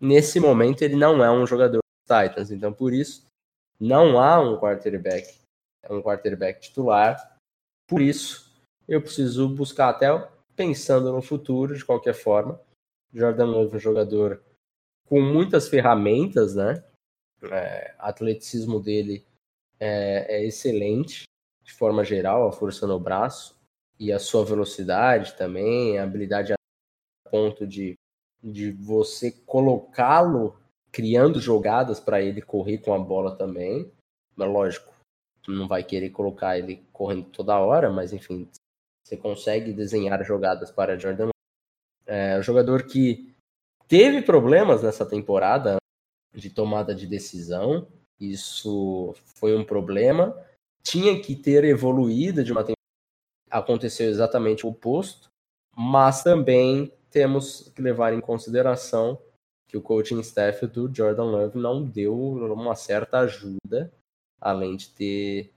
Nesse 0.02 0.40
momento, 0.40 0.82
ele 0.82 0.96
não 0.96 1.24
é 1.24 1.32
um 1.32 1.46
jogador 1.46 1.80
dos 1.80 2.08
Titans. 2.08 2.52
Então, 2.52 2.74
por 2.74 2.92
isso, 2.92 3.28
não 3.80 4.20
há 4.20 4.40
um 4.40 4.60
quarterback 4.60 5.42
um 5.90 6.02
quarterback 6.02 6.62
titular. 6.62 7.38
Por 7.88 8.02
isso, 8.02 8.52
eu 8.88 9.02
preciso 9.02 9.50
buscar 9.50 9.90
até 9.90 10.08
pensando 10.56 11.12
no 11.12 11.22
futuro, 11.22 11.76
de 11.76 11.84
qualquer 11.84 12.14
forma. 12.14 12.60
Jordan 13.14 13.46
Love 13.46 13.74
é 13.74 13.78
um 13.78 13.80
jogador 13.80 14.44
com 15.08 15.22
muitas 15.22 15.68
ferramentas, 15.68 16.56
né? 16.56 16.84
É, 17.52 17.96
atleticismo 17.98 18.80
dele 18.80 19.26
é, 19.80 20.38
é 20.38 20.46
excelente, 20.46 21.24
de 21.64 21.74
forma 21.74 22.04
geral, 22.04 22.48
a 22.48 22.52
força 22.52 22.86
no 22.86 23.00
braço 23.00 23.60
e 24.00 24.12
a 24.12 24.20
sua 24.20 24.46
velocidade 24.46 25.36
também, 25.36 25.98
a 25.98 26.04
habilidade 26.04 26.54
ponto 27.30 27.66
de, 27.66 27.96
de 28.44 28.72
você 28.72 29.32
colocá-lo 29.46 30.60
criando 30.92 31.40
jogadas 31.40 32.00
para 32.00 32.22
ele 32.22 32.42
correr 32.42 32.80
com 32.80 32.94
a 32.94 33.00
bola 33.00 33.36
também. 33.36 33.92
Mas 34.36 34.50
lógico, 34.50 34.94
não 35.48 35.68
vai 35.68 35.84
querer 35.84 36.10
colocar 36.10 36.58
ele 36.58 36.86
correndo 36.92 37.30
toda 37.30 37.60
hora, 37.60 37.90
mas 37.90 38.14
enfim, 38.14 38.50
você 39.04 39.18
consegue 39.18 39.74
desenhar 39.74 40.24
jogadas 40.24 40.72
para 40.72 40.98
Jordan. 40.98 41.30
É 42.06 42.38
um 42.38 42.44
jogador 42.44 42.84
que 42.84 43.34
teve 43.88 44.22
problemas 44.22 44.84
nessa 44.84 45.06
temporada 45.06 45.78
de 46.34 46.50
tomada 46.50 46.96
de 46.96 47.06
decisão, 47.06 47.88
isso 48.20 49.14
foi 49.36 49.56
um 49.56 49.66
problema. 49.66 50.38
Tinha 50.84 51.20
que 51.22 51.36
ter 51.36 51.64
evoluído 51.64 52.44
de 52.44 52.52
uma 52.52 52.62
temporada. 52.62 52.78
Aconteceu 53.50 54.10
exatamente 54.10 54.66
o 54.66 54.70
oposto, 54.70 55.28
mas 55.76 56.24
também 56.24 56.94
temos 57.12 57.70
que 57.76 57.82
levar 57.82 58.14
em 58.14 58.22
consideração 58.22 59.22
que 59.68 59.78
o 59.78 59.82
coaching 59.82 60.20
staff 60.22 60.66
do 60.68 60.94
Jordan 60.94 61.26
Love 61.26 61.58
não 61.58 61.84
deu 61.84 62.18
uma 62.18 62.76
certa 62.76 63.20
ajuda, 63.20 63.92
além 64.40 64.76
de 64.76 64.90
ter 64.90 65.54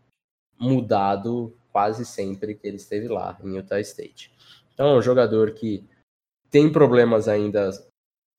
mudado 0.59 1.57
quase 1.73 2.05
sempre 2.05 2.55
que 2.55 2.67
ele 2.67 2.77
esteve 2.77 3.09
lá 3.09 3.39
em 3.43 3.57
Utah 3.57 3.81
State. 3.81 4.33
Então, 4.73 4.89
é 4.89 4.99
um 4.99 5.03
jogador 5.03 5.53
que 5.53 5.85
tem 6.51 6.71
problemas 6.71 7.27
ainda, 7.27 7.71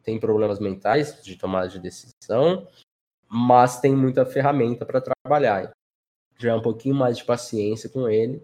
tem 0.03 0.19
problemas 0.19 0.59
mentais 0.59 1.21
de 1.21 1.35
tomada 1.35 1.67
de 1.67 1.79
decisão, 1.79 2.67
mas 3.27 3.81
tem 3.81 3.93
muita 3.93 4.25
ferramenta 4.25 4.85
para 4.85 5.01
trabalhar. 5.01 5.71
Já 6.37 6.55
um 6.55 6.61
pouquinho 6.61 6.95
mais 6.95 7.17
de 7.17 7.25
paciência 7.25 7.89
com 7.89 8.07
ele, 8.07 8.41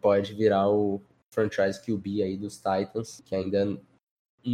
pode 0.00 0.34
virar 0.34 0.68
o 0.68 1.00
franchise 1.32 1.80
QB 1.82 2.22
aí 2.22 2.36
dos 2.36 2.56
Titans, 2.56 3.22
que 3.24 3.34
ainda 3.34 3.80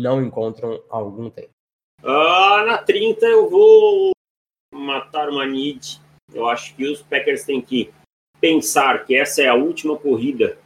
não 0.01 0.23
encontram 0.23 0.83
há 0.91 0.97
algum 0.97 1.31
tempo. 1.31 1.51
Ah, 2.03 2.65
na 2.67 2.79
30 2.79 3.25
eu 3.27 3.49
vou 3.49 4.13
matar 4.75 5.29
uma 5.29 5.47
need. 5.47 6.01
Eu 6.33 6.47
acho 6.47 6.75
que 6.75 6.87
os 6.87 7.03
Packers 7.03 7.45
têm 7.45 7.61
que 7.61 7.93
pensar 8.41 9.05
que 9.05 9.17
essa 9.17 9.43
é 9.43 9.49
a 9.49 9.55
última 9.55 9.97
corrida 9.97 10.59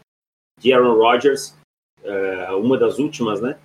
de 0.59 0.73
Aaron 0.73 0.97
Rodgers, 0.97 1.57
é, 2.03 2.51
uma 2.53 2.77
das 2.77 2.99
últimas, 2.99 3.41
né? 3.41 3.59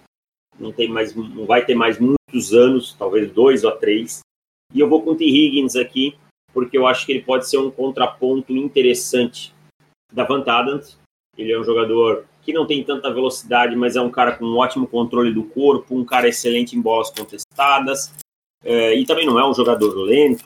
Não 0.59 0.71
tem 0.71 0.87
mais, 0.87 1.15
não 1.15 1.45
vai 1.45 1.65
ter 1.65 1.73
mais 1.73 1.97
muitos 1.99 2.53
anos, 2.53 2.93
talvez 2.93 3.31
dois 3.31 3.63
ou 3.63 3.71
três. 3.71 4.19
E 4.73 4.79
eu 4.79 4.87
vou 4.87 5.01
com 5.01 5.11
o 5.11 5.15
T. 5.15 5.25
Higgins 5.25 5.75
aqui, 5.75 6.15
porque 6.53 6.77
eu 6.77 6.85
acho 6.85 7.05
que 7.05 7.11
ele 7.11 7.23
pode 7.23 7.49
ser 7.49 7.57
um 7.57 7.71
contraponto 7.71 8.55
interessante 8.55 9.53
da 10.11 10.23
Van 10.23 10.43
Adams. 10.45 10.99
Ele 11.35 11.51
é 11.51 11.59
um 11.59 11.63
jogador 11.63 12.27
que 12.43 12.53
não 12.53 12.65
tem 12.65 12.83
tanta 12.83 13.13
velocidade, 13.13 13.75
mas 13.75 13.95
é 13.95 14.01
um 14.01 14.11
cara 14.11 14.35
com 14.35 14.45
um 14.45 14.57
ótimo 14.57 14.87
controle 14.87 15.33
do 15.33 15.43
corpo, 15.43 15.95
um 15.95 16.05
cara 16.05 16.27
excelente 16.27 16.75
em 16.75 16.81
bolas 16.81 17.09
contestadas, 17.09 18.13
é, 18.63 18.95
e 18.95 19.05
também 19.05 19.25
não 19.25 19.39
é 19.39 19.47
um 19.47 19.53
jogador 19.53 19.93
lento. 19.95 20.43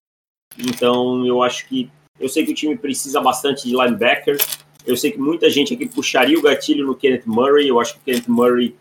Então 0.58 1.26
eu 1.26 1.42
acho 1.44 1.68
que 1.68 1.90
eu 2.20 2.28
sei 2.28 2.46
que 2.46 2.52
o 2.52 2.56
time 2.56 2.78
precisa 2.78 3.22
bastante 3.22 3.68
de 3.68 3.76
linebacker. 3.76 4.38
Eu 4.86 4.98
sei 4.98 5.12
que 5.12 5.20
muita 5.20 5.50
gente 5.50 5.74
aqui 5.74 5.88
puxaria 5.88 6.38
o 6.38 6.42
gatilho 6.42 6.86
no 6.86 6.96
Kenneth 6.96 7.24
Murray. 7.26 7.68
Eu 7.68 7.80
acho 7.80 7.94
que 7.94 8.00
o 8.00 8.04
Kenneth 8.04 8.28
Murray 8.28 8.76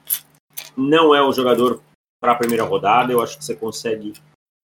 não 0.76 1.14
é 1.14 1.26
um 1.26 1.32
jogador 1.32 1.82
para 2.20 2.32
a 2.32 2.36
primeira 2.36 2.64
rodada. 2.64 3.12
Eu 3.12 3.20
acho 3.20 3.36
que 3.36 3.44
você 3.44 3.54
consegue 3.54 4.14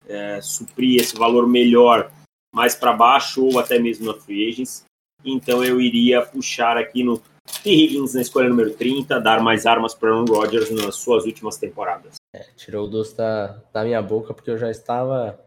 é, 0.07 0.39
suprir 0.41 0.99
esse 0.99 1.15
valor 1.15 1.47
melhor 1.47 2.11
mais 2.53 2.75
para 2.75 2.93
baixo 2.93 3.43
ou 3.43 3.59
até 3.59 3.79
mesmo 3.79 4.05
na 4.05 4.13
free 4.13 4.49
agents. 4.49 4.83
Então 5.23 5.63
eu 5.63 5.81
iria 5.81 6.21
puxar 6.21 6.77
aqui 6.77 7.03
no 7.03 7.21
T. 7.63 7.69
Higgins 7.69 8.13
na 8.13 8.21
escolha 8.21 8.49
número 8.49 8.73
30, 8.73 9.19
dar 9.19 9.41
mais 9.41 9.65
armas 9.65 9.93
para 9.93 10.09
Aaron 10.09 10.25
Rodgers 10.25 10.69
nas 10.71 10.95
suas 10.95 11.25
últimas 11.25 11.57
temporadas. 11.57 12.15
É, 12.33 12.43
tirou 12.55 12.85
o 12.85 12.89
doce 12.89 13.15
da, 13.17 13.59
da 13.73 13.83
minha 13.83 14.01
boca 14.01 14.33
porque 14.33 14.51
eu 14.51 14.57
já 14.57 14.69
estava 14.69 15.39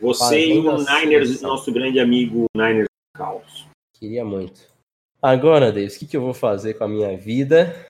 você 0.00 0.48
e 0.48 0.58
o 0.58 0.76
Niners, 0.78 1.40
nosso 1.40 1.72
grande 1.72 1.98
amigo 1.98 2.46
Niners 2.54 2.88
Caos. 3.14 3.66
Queria 3.94 4.24
muito. 4.24 4.60
Agora, 5.22 5.72
Davis, 5.72 5.96
o 5.96 5.98
que, 6.00 6.06
que 6.06 6.16
eu 6.16 6.20
vou 6.20 6.34
fazer 6.34 6.74
com 6.74 6.84
a 6.84 6.88
minha 6.88 7.16
vida? 7.16 7.86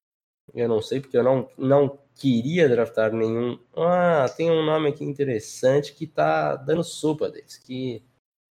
Eu 0.55 0.69
não 0.69 0.81
sei, 0.81 1.01
porque 1.01 1.19
eu 1.19 1.25
não, 1.25 1.49
não 1.59 1.99
queria 2.15 2.69
draftar 2.69 3.13
nenhum. 3.13 3.59
Ah, 3.77 4.27
tem 4.37 4.51
um 4.51 4.65
nome 4.65 4.89
aqui 4.89 5.05
interessante 5.05 5.93
que 5.93 6.07
tá 6.07 6.55
dando 6.55 6.85
sopa, 6.85 7.29
Davis, 7.29 7.59
que 7.59 8.03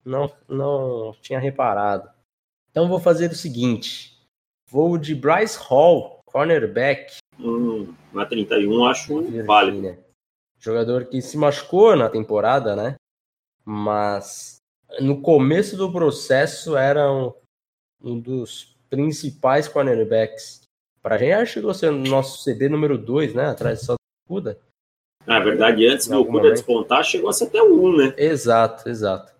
não, 0.04 0.32
não 0.48 1.14
tinha 1.20 1.40
reparado. 1.40 2.08
Então 2.70 2.88
vou 2.88 3.00
fazer 3.00 3.30
o 3.30 3.36
seguinte: 3.36 4.16
vou 4.70 4.96
de 4.96 5.14
Bryce 5.14 5.58
Hall, 5.58 6.20
cornerback. 6.24 7.16
Hum, 7.38 7.94
na 8.12 8.24
31, 8.24 8.84
acho 8.86 9.44
válido. 9.44 9.98
Jogador 10.58 11.06
que 11.06 11.20
se 11.22 11.36
machucou 11.36 11.96
na 11.96 12.08
temporada, 12.08 12.76
né? 12.76 12.96
mas 13.64 14.56
no 15.00 15.20
começo 15.20 15.76
do 15.76 15.92
processo 15.92 16.76
era 16.76 17.10
um, 17.12 17.32
um 18.02 18.18
dos 18.18 18.76
principais 18.88 19.68
cornerbacks. 19.68 20.62
Para 21.00 21.14
a 21.14 21.18
gente, 21.18 21.46
chegou 21.46 21.70
a 21.70 21.74
ser 21.74 21.90
o 21.90 21.96
nosso 21.96 22.44
CB 22.44 22.68
número 22.68 22.98
2, 22.98 23.34
né? 23.34 23.46
Atrás 23.46 23.82
só 23.82 23.94
do 23.94 23.98
Cuda. 24.28 24.58
Na 25.26 25.38
verdade, 25.38 25.86
antes 25.86 26.08
do 26.08 26.24
Cuda 26.26 26.50
despontar, 26.50 27.04
chegou 27.04 27.30
a 27.30 27.32
ser 27.32 27.44
até 27.44 27.62
o 27.62 27.84
1, 27.84 27.96
né? 27.96 28.14
Exato, 28.18 28.88
exato. 28.88 29.32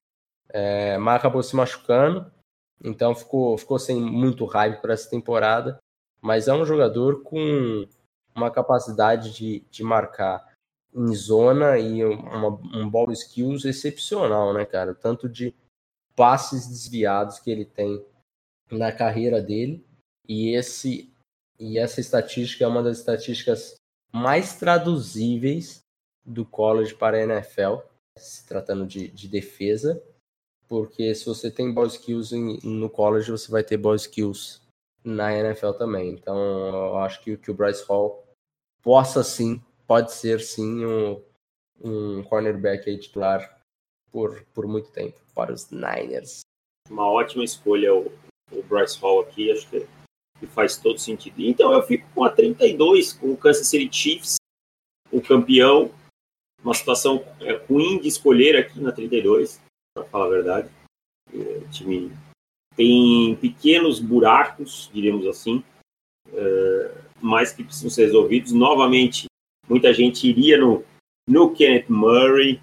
É, 0.49 0.97
mas 0.99 1.17
acabou 1.17 1.43
se 1.43 1.55
machucando, 1.55 2.31
então 2.83 3.15
ficou, 3.15 3.57
ficou 3.59 3.79
sem 3.79 4.01
muito 4.01 4.45
hype 4.45 4.81
para 4.81 4.95
essa 4.95 5.09
temporada. 5.09 5.79
Mas 6.21 6.49
é 6.49 6.55
um 6.55 6.65
jogador 6.65 7.23
com 7.23 7.87
uma 8.35 8.51
capacidade 8.51 9.33
de, 9.33 9.61
de 9.71 9.83
marcar 9.83 10.51
em 10.95 11.15
zona 11.15 11.79
e 11.79 12.05
uma, 12.05 12.49
um 12.75 12.89
ball 12.89 13.11
skills 13.13 13.65
excepcional, 13.65 14.53
né, 14.53 14.65
cara? 14.65 14.95
Tanto 14.95 15.29
de 15.29 15.55
passes 16.15 16.67
desviados 16.67 17.39
que 17.39 17.51
ele 17.51 17.65
tem 17.65 18.05
na 18.71 18.93
carreira 18.93 19.41
dele 19.41 19.85
e 20.29 20.55
esse 20.55 21.11
e 21.59 21.79
essa 21.79 22.01
estatística 22.01 22.65
é 22.65 22.69
uma 22.69 22.83
das 22.83 22.99
estatísticas 22.99 23.75
mais 24.11 24.59
traduzíveis 24.59 25.83
do 26.25 26.45
college 26.45 26.95
para 26.95 27.19
a 27.19 27.23
NFL, 27.23 27.81
se 28.19 28.47
tratando 28.47 28.87
de, 28.87 29.09
de 29.09 29.29
defesa, 29.29 30.03
porque 30.71 31.13
se 31.17 31.27
você 31.27 31.51
tem 31.51 31.75
ball 31.75 31.87
skills 31.87 32.33
em, 32.33 32.61
no 32.63 32.89
college, 32.89 33.29
você 33.29 33.51
vai 33.51 33.65
ter 33.65 33.77
ball 33.77 33.97
skills 33.97 34.63
na 35.03 35.37
NFL 35.37 35.73
também. 35.73 36.11
Então, 36.11 36.39
eu 36.39 36.99
acho 36.99 37.21
que, 37.25 37.37
que 37.37 37.51
o 37.51 37.55
Bryce 37.55 37.85
Hall 37.89 38.25
possa 38.81 39.25
sim 39.25 39.61
pode 39.91 40.13
ser 40.13 40.39
sim 40.39 40.87
um, 40.87 41.21
um 41.83 42.23
cornerback 42.23 42.89
aí 42.89 42.97
titular 42.97 43.61
por, 44.13 44.45
por 44.55 44.69
muito 44.69 44.93
tempo 44.93 45.19
para 45.35 45.53
os 45.53 45.69
Niners. 45.73 46.43
Uma 46.89 47.11
ótima 47.11 47.43
escolha 47.43 47.93
o, 47.93 48.13
o 48.53 48.63
Bryce 48.63 48.97
Hall 49.01 49.23
aqui, 49.23 49.51
acho 49.51 49.69
que, 49.69 49.85
que 50.39 50.47
faz 50.47 50.77
todo 50.77 51.01
sentido. 51.01 51.41
Então 51.41 51.73
eu 51.73 51.83
fico 51.83 52.09
com 52.15 52.23
a 52.23 52.31
32, 52.31 53.15
com 53.15 53.33
o 53.33 53.37
Kansas 53.37 53.67
City 53.67 53.93
Chiefs, 53.93 54.37
o 55.11 55.21
campeão. 55.21 55.91
Uma 56.63 56.75
situação 56.75 57.25
é, 57.41 57.55
ruim 57.55 57.99
de 57.99 58.07
escolher 58.07 58.57
aqui 58.57 58.79
na 58.79 58.93
32, 58.93 59.61
para 59.95 60.05
falar 60.07 60.27
a 60.27 60.31
verdade. 60.31 60.71
O 61.33 61.69
time 61.71 62.13
tem 62.77 63.37
pequenos 63.37 64.01
buracos, 64.01 64.91
diríamos 64.93 65.27
assim, 65.27 65.63
é, 66.33 66.95
mas 67.21 67.53
que 67.53 67.65
precisam 67.65 67.91
ser 67.91 68.07
resolvidos. 68.07 68.53
Novamente, 68.53 69.31
Muita 69.71 69.95
gente 69.95 70.27
iria 70.27 70.59
no, 70.59 70.85
no 71.29 71.55
Kenneth 71.55 71.89
Murray 71.89 72.61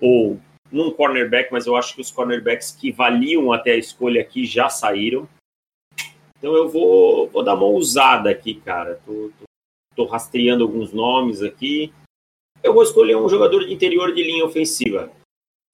ou 0.00 0.40
num 0.68 0.90
cornerback, 0.90 1.52
mas 1.52 1.64
eu 1.64 1.76
acho 1.76 1.94
que 1.94 2.00
os 2.00 2.10
cornerbacks 2.10 2.72
que 2.72 2.90
valiam 2.90 3.52
até 3.52 3.70
a 3.70 3.76
escolha 3.76 4.20
aqui 4.20 4.44
já 4.44 4.68
saíram. 4.68 5.28
Então 6.36 6.52
eu 6.56 6.68
vou, 6.68 7.28
vou 7.28 7.44
dar 7.44 7.54
uma 7.54 7.66
ousada 7.66 8.30
aqui, 8.30 8.54
cara. 8.54 9.00
Tô, 9.06 9.30
tô, 9.38 9.44
tô 9.94 10.04
rastreando 10.06 10.64
alguns 10.64 10.92
nomes 10.92 11.40
aqui. 11.40 11.92
Eu 12.64 12.74
vou 12.74 12.82
escolher 12.82 13.14
um 13.14 13.28
jogador 13.28 13.64
de 13.64 13.72
interior 13.72 14.12
de 14.12 14.24
linha 14.24 14.44
ofensiva. 14.44 15.08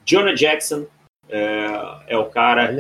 Jonah 0.07 0.35
Jackson 0.35 0.87
é, 1.29 2.15
é 2.15 2.17
o 2.17 2.31
cara 2.31 2.73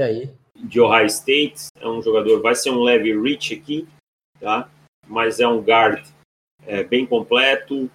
de 0.54 0.80
Ohio 0.80 1.06
State. 1.06 1.66
É 1.80 1.88
um 1.88 2.00
jogador, 2.00 2.40
vai 2.40 2.54
ser 2.54 2.70
um 2.70 2.80
leve 2.80 3.20
reach 3.20 3.52
aqui, 3.52 3.86
tá? 4.38 4.70
Mas 5.08 5.40
é 5.40 5.48
um 5.48 5.60
guard 5.60 6.06
é, 6.64 6.84
bem 6.84 7.04
completo. 7.04 7.90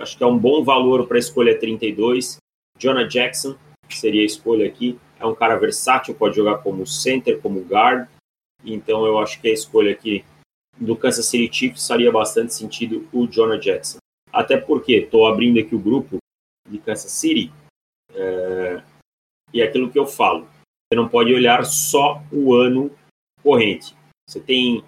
Acho 0.00 0.16
que 0.16 0.24
é 0.24 0.26
um 0.26 0.38
bom 0.38 0.64
valor 0.64 1.06
para 1.06 1.18
a 1.18 1.20
escolha 1.20 1.58
32. 1.58 2.38
Jonah 2.78 3.06
Jackson 3.06 3.54
seria 3.90 4.22
a 4.22 4.26
escolha 4.26 4.66
aqui. 4.66 4.98
É 5.20 5.26
um 5.26 5.34
cara 5.34 5.56
versátil, 5.56 6.14
pode 6.14 6.36
jogar 6.36 6.58
como 6.58 6.86
center, 6.86 7.40
como 7.40 7.60
guard. 7.60 8.08
Então 8.64 9.04
eu 9.04 9.18
acho 9.18 9.40
que 9.42 9.48
a 9.48 9.52
escolha 9.52 9.92
aqui 9.92 10.24
do 10.78 10.96
Kansas 10.96 11.26
City 11.26 11.54
Chiefs 11.54 11.86
faria 11.86 12.10
bastante 12.10 12.54
sentido 12.54 13.06
o 13.12 13.26
Jonah 13.26 13.58
Jackson. 13.58 13.98
Até 14.32 14.56
porque 14.56 14.94
estou 14.94 15.26
abrindo 15.26 15.60
aqui 15.60 15.74
o 15.74 15.78
grupo 15.78 16.16
de 16.68 16.78
Kansas 16.78 17.12
City 17.12 17.52
é, 18.14 18.82
e 19.52 19.60
é 19.60 19.64
aquilo 19.64 19.90
que 19.90 19.98
eu 19.98 20.06
falo. 20.06 20.46
Você 20.46 20.96
não 20.96 21.08
pode 21.08 21.32
olhar 21.32 21.64
só 21.64 22.22
o 22.32 22.54
ano 22.54 22.90
corrente. 23.42 23.94
Você 24.28 24.40
tem 24.40 24.82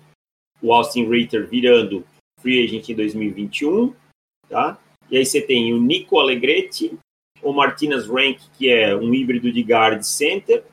o 0.63 0.73
Austin 0.73 1.09
Ritter 1.09 1.49
virando 1.49 2.05
free 2.41 2.65
agent 2.65 2.89
em 2.89 2.95
2021 2.95 3.95
tá? 4.49 4.79
E 5.11 5.17
aí 5.17 5.27
você 5.27 5.41
tem 5.41 5.73
o 5.73 5.81
Nico 5.81 6.19
Allegretti, 6.19 6.99
o 7.43 7.53
Martinez 7.53 8.07
Rank, 8.07 8.41
que 8.57 8.69
é 8.71 8.97
um 8.97 9.15
híbrido 9.15 9.53
de 9.53 9.63
guard 9.63 10.03
center, 10.03 10.65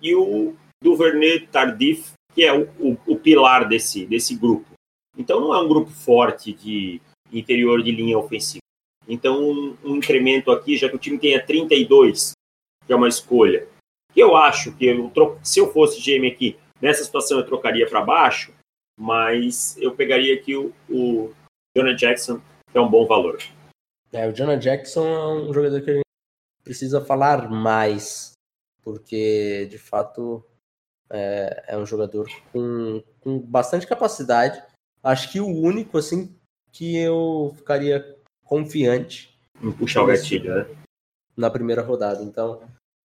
e 0.00 0.14
o 0.14 0.54
Duvernay 0.82 1.46
Tardif, 1.46 2.12
que 2.34 2.44
é 2.44 2.52
o, 2.52 2.68
o, 2.78 2.98
o, 3.06 3.16
pilar 3.16 3.66
desse, 3.66 4.06
desse 4.06 4.34
grupo. 4.34 4.66
Então 5.16 5.40
não 5.40 5.54
é 5.54 5.60
um 5.60 5.68
grupo 5.68 5.90
forte 5.90 6.52
de 6.52 7.00
interior 7.32 7.82
de 7.82 7.90
linha 7.90 8.18
ofensiva. 8.18 8.63
Então 9.08 9.40
um, 9.40 9.76
um 9.84 9.96
incremento 9.96 10.50
aqui, 10.50 10.76
já 10.76 10.88
que 10.88 10.96
o 10.96 10.98
time 10.98 11.18
tenha 11.18 11.44
32, 11.44 12.32
que 12.86 12.92
é 12.92 12.96
uma 12.96 13.08
escolha, 13.08 13.68
eu 14.16 14.36
acho 14.36 14.74
que 14.76 14.86
eu 14.86 15.10
se 15.42 15.60
eu 15.60 15.72
fosse 15.72 16.00
GM 16.00 16.26
aqui, 16.26 16.56
nessa 16.80 17.04
situação 17.04 17.38
eu 17.38 17.46
trocaria 17.46 17.88
para 17.88 18.00
baixo, 18.00 18.52
mas 18.98 19.76
eu 19.78 19.94
pegaria 19.94 20.34
aqui 20.34 20.56
o, 20.56 20.72
o 20.88 21.32
Jonah 21.76 21.94
Jackson, 21.94 22.40
que 22.70 22.78
é 22.78 22.80
um 22.80 22.88
bom 22.88 23.06
valor. 23.06 23.38
É, 24.12 24.28
o 24.28 24.32
Jonah 24.32 24.56
Jackson 24.56 25.06
é 25.08 25.26
um 25.42 25.52
jogador 25.52 25.80
que 25.82 25.90
a 25.90 25.94
gente 25.94 26.04
precisa 26.62 27.04
falar 27.04 27.50
mais, 27.50 28.32
porque 28.82 29.66
de 29.66 29.78
fato 29.78 30.44
é, 31.10 31.64
é 31.68 31.76
um 31.76 31.84
jogador 31.84 32.28
com, 32.52 33.02
com 33.20 33.38
bastante 33.40 33.86
capacidade. 33.86 34.62
Acho 35.02 35.30
que 35.32 35.40
o 35.40 35.48
único 35.48 35.98
assim 35.98 36.34
que 36.72 36.96
eu 36.96 37.52
ficaria 37.56 38.16
confiante 38.44 39.36
em 39.62 39.72
puxar 39.72 40.02
o 40.02 40.06
gatilho, 40.06 40.54
né? 40.54 40.76
Na 41.36 41.50
primeira 41.50 41.82
rodada. 41.82 42.22
Então, 42.22 42.62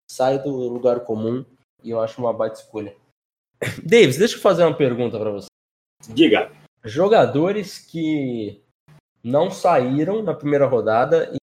sai 0.10 0.41
do 0.41 0.52
lugar 0.52 1.02
comum 1.02 1.45
e 1.84 1.91
eu 1.91 2.02
acho 2.02 2.19
uma 2.19 2.34
baita 2.34 2.60
escolha. 2.60 2.95
Davis, 3.84 4.17
deixa 4.17 4.36
eu 4.36 4.41
fazer 4.41 4.63
uma 4.63 4.76
pergunta 4.76 5.17
para 5.19 5.32
você. 5.32 5.47
Diga. 6.10 6.52
Jogadores 6.84 7.80
que 7.80 8.62
não 9.23 9.50
saíram 9.52 10.21
na 10.21 10.34
primeira 10.34 10.65
rodada 10.65 11.32
e 11.34 11.38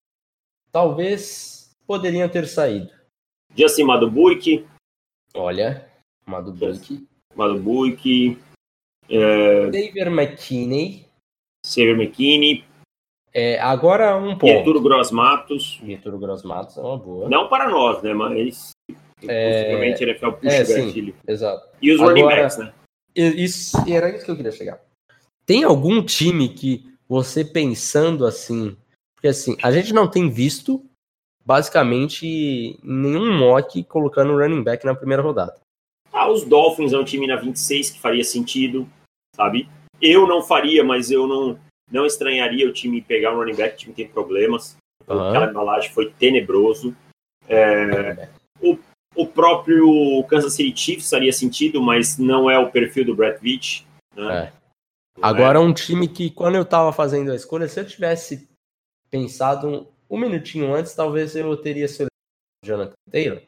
talvez 0.70 1.70
poderiam 1.86 2.28
ter 2.28 2.46
saído. 2.46 2.90
Justin 3.56 3.84
Madubuik. 3.84 4.66
Olha, 5.34 5.88
Madubuik. 6.26 7.06
Madubuik. 7.34 8.38
É... 9.08 9.64
Xavier 9.66 10.08
McKinney. 10.08 11.06
Xavier 11.66 11.96
McKinney. 11.96 12.64
É, 13.36 13.58
agora 13.58 14.16
um 14.16 14.38
ponto. 14.38 14.46
Getúlio 14.46 14.80
Gross 14.80 15.10
Matos. 15.10 15.80
Getúlio 15.84 16.20
Gross 16.20 16.44
Matos 16.44 16.76
é 16.76 16.80
uma 16.80 16.96
boa. 16.96 17.28
Não 17.28 17.48
para 17.48 17.68
nós, 17.68 18.00
né? 18.00 18.14
Mas 18.14 18.70
é... 19.26 19.64
possivelmente 19.64 20.02
ele 20.02 20.10
NFL 20.12 20.30
puxa 20.32 20.54
é, 20.54 20.62
o 20.62 20.86
gatilho. 20.86 21.12
Sim, 21.12 21.20
exato. 21.26 21.68
E 21.82 21.90
os 21.90 22.00
agora, 22.00 22.14
running 22.14 22.28
backs, 22.28 22.58
né? 22.58 22.72
Isso, 23.16 23.76
era 23.88 24.14
isso 24.14 24.24
que 24.24 24.30
eu 24.30 24.36
queria 24.36 24.52
chegar. 24.52 24.80
Tem 25.44 25.64
algum 25.64 26.00
time 26.02 26.48
que 26.48 26.86
você 27.08 27.44
pensando 27.44 28.24
assim, 28.24 28.76
porque 29.14 29.28
assim, 29.28 29.56
a 29.62 29.72
gente 29.72 29.92
não 29.92 30.08
tem 30.08 30.30
visto 30.30 30.84
basicamente 31.44 32.78
nenhum 32.82 33.36
mock 33.36 33.82
colocando 33.84 34.36
running 34.38 34.62
back 34.62 34.86
na 34.86 34.94
primeira 34.94 35.22
rodada. 35.22 35.56
Ah, 36.12 36.30
os 36.30 36.44
Dolphins 36.44 36.92
é 36.92 36.98
um 36.98 37.04
time 37.04 37.26
na 37.26 37.36
26 37.36 37.90
que 37.90 38.00
faria 38.00 38.22
sentido, 38.22 38.88
sabe? 39.34 39.68
Eu 40.00 40.26
não 40.26 40.42
faria, 40.42 40.84
mas 40.84 41.10
eu 41.10 41.26
não 41.26 41.58
não 41.90 42.06
estranharia 42.06 42.68
o 42.68 42.72
time 42.72 43.00
pegar 43.02 43.32
um 43.32 43.36
running 43.36 43.56
back, 43.56 43.74
o 43.74 43.78
time 43.78 43.94
tem 43.94 44.08
problemas. 44.08 44.76
Uhum. 45.06 45.28
Aquela 45.28 45.50
embalagem 45.50 45.90
foi 45.92 46.10
tenebroso. 46.12 46.96
É, 47.48 48.28
o, 48.60 48.78
o 49.14 49.26
próprio 49.26 50.24
Kansas 50.28 50.54
City 50.54 50.78
Chiefs 50.78 51.10
faria 51.10 51.32
sentido, 51.32 51.80
mas 51.82 52.18
não 52.18 52.50
é 52.50 52.58
o 52.58 52.70
perfil 52.70 53.04
do 53.04 53.14
Brett 53.14 53.40
Veach. 53.40 53.86
Né? 54.16 54.44
É. 54.44 54.52
Agora, 55.22 55.60
um 55.60 55.72
time 55.72 56.08
que, 56.08 56.30
quando 56.30 56.56
eu 56.56 56.64
tava 56.64 56.92
fazendo 56.92 57.30
a 57.30 57.36
escolha, 57.36 57.68
se 57.68 57.78
eu 57.78 57.86
tivesse 57.86 58.48
pensado 59.10 59.68
um, 59.68 59.86
um 60.10 60.18
minutinho 60.18 60.74
antes, 60.74 60.94
talvez 60.94 61.36
eu 61.36 61.56
teria 61.56 61.86
selecionado 61.86 62.10
Jonathan 62.64 62.94
Taylor, 63.10 63.42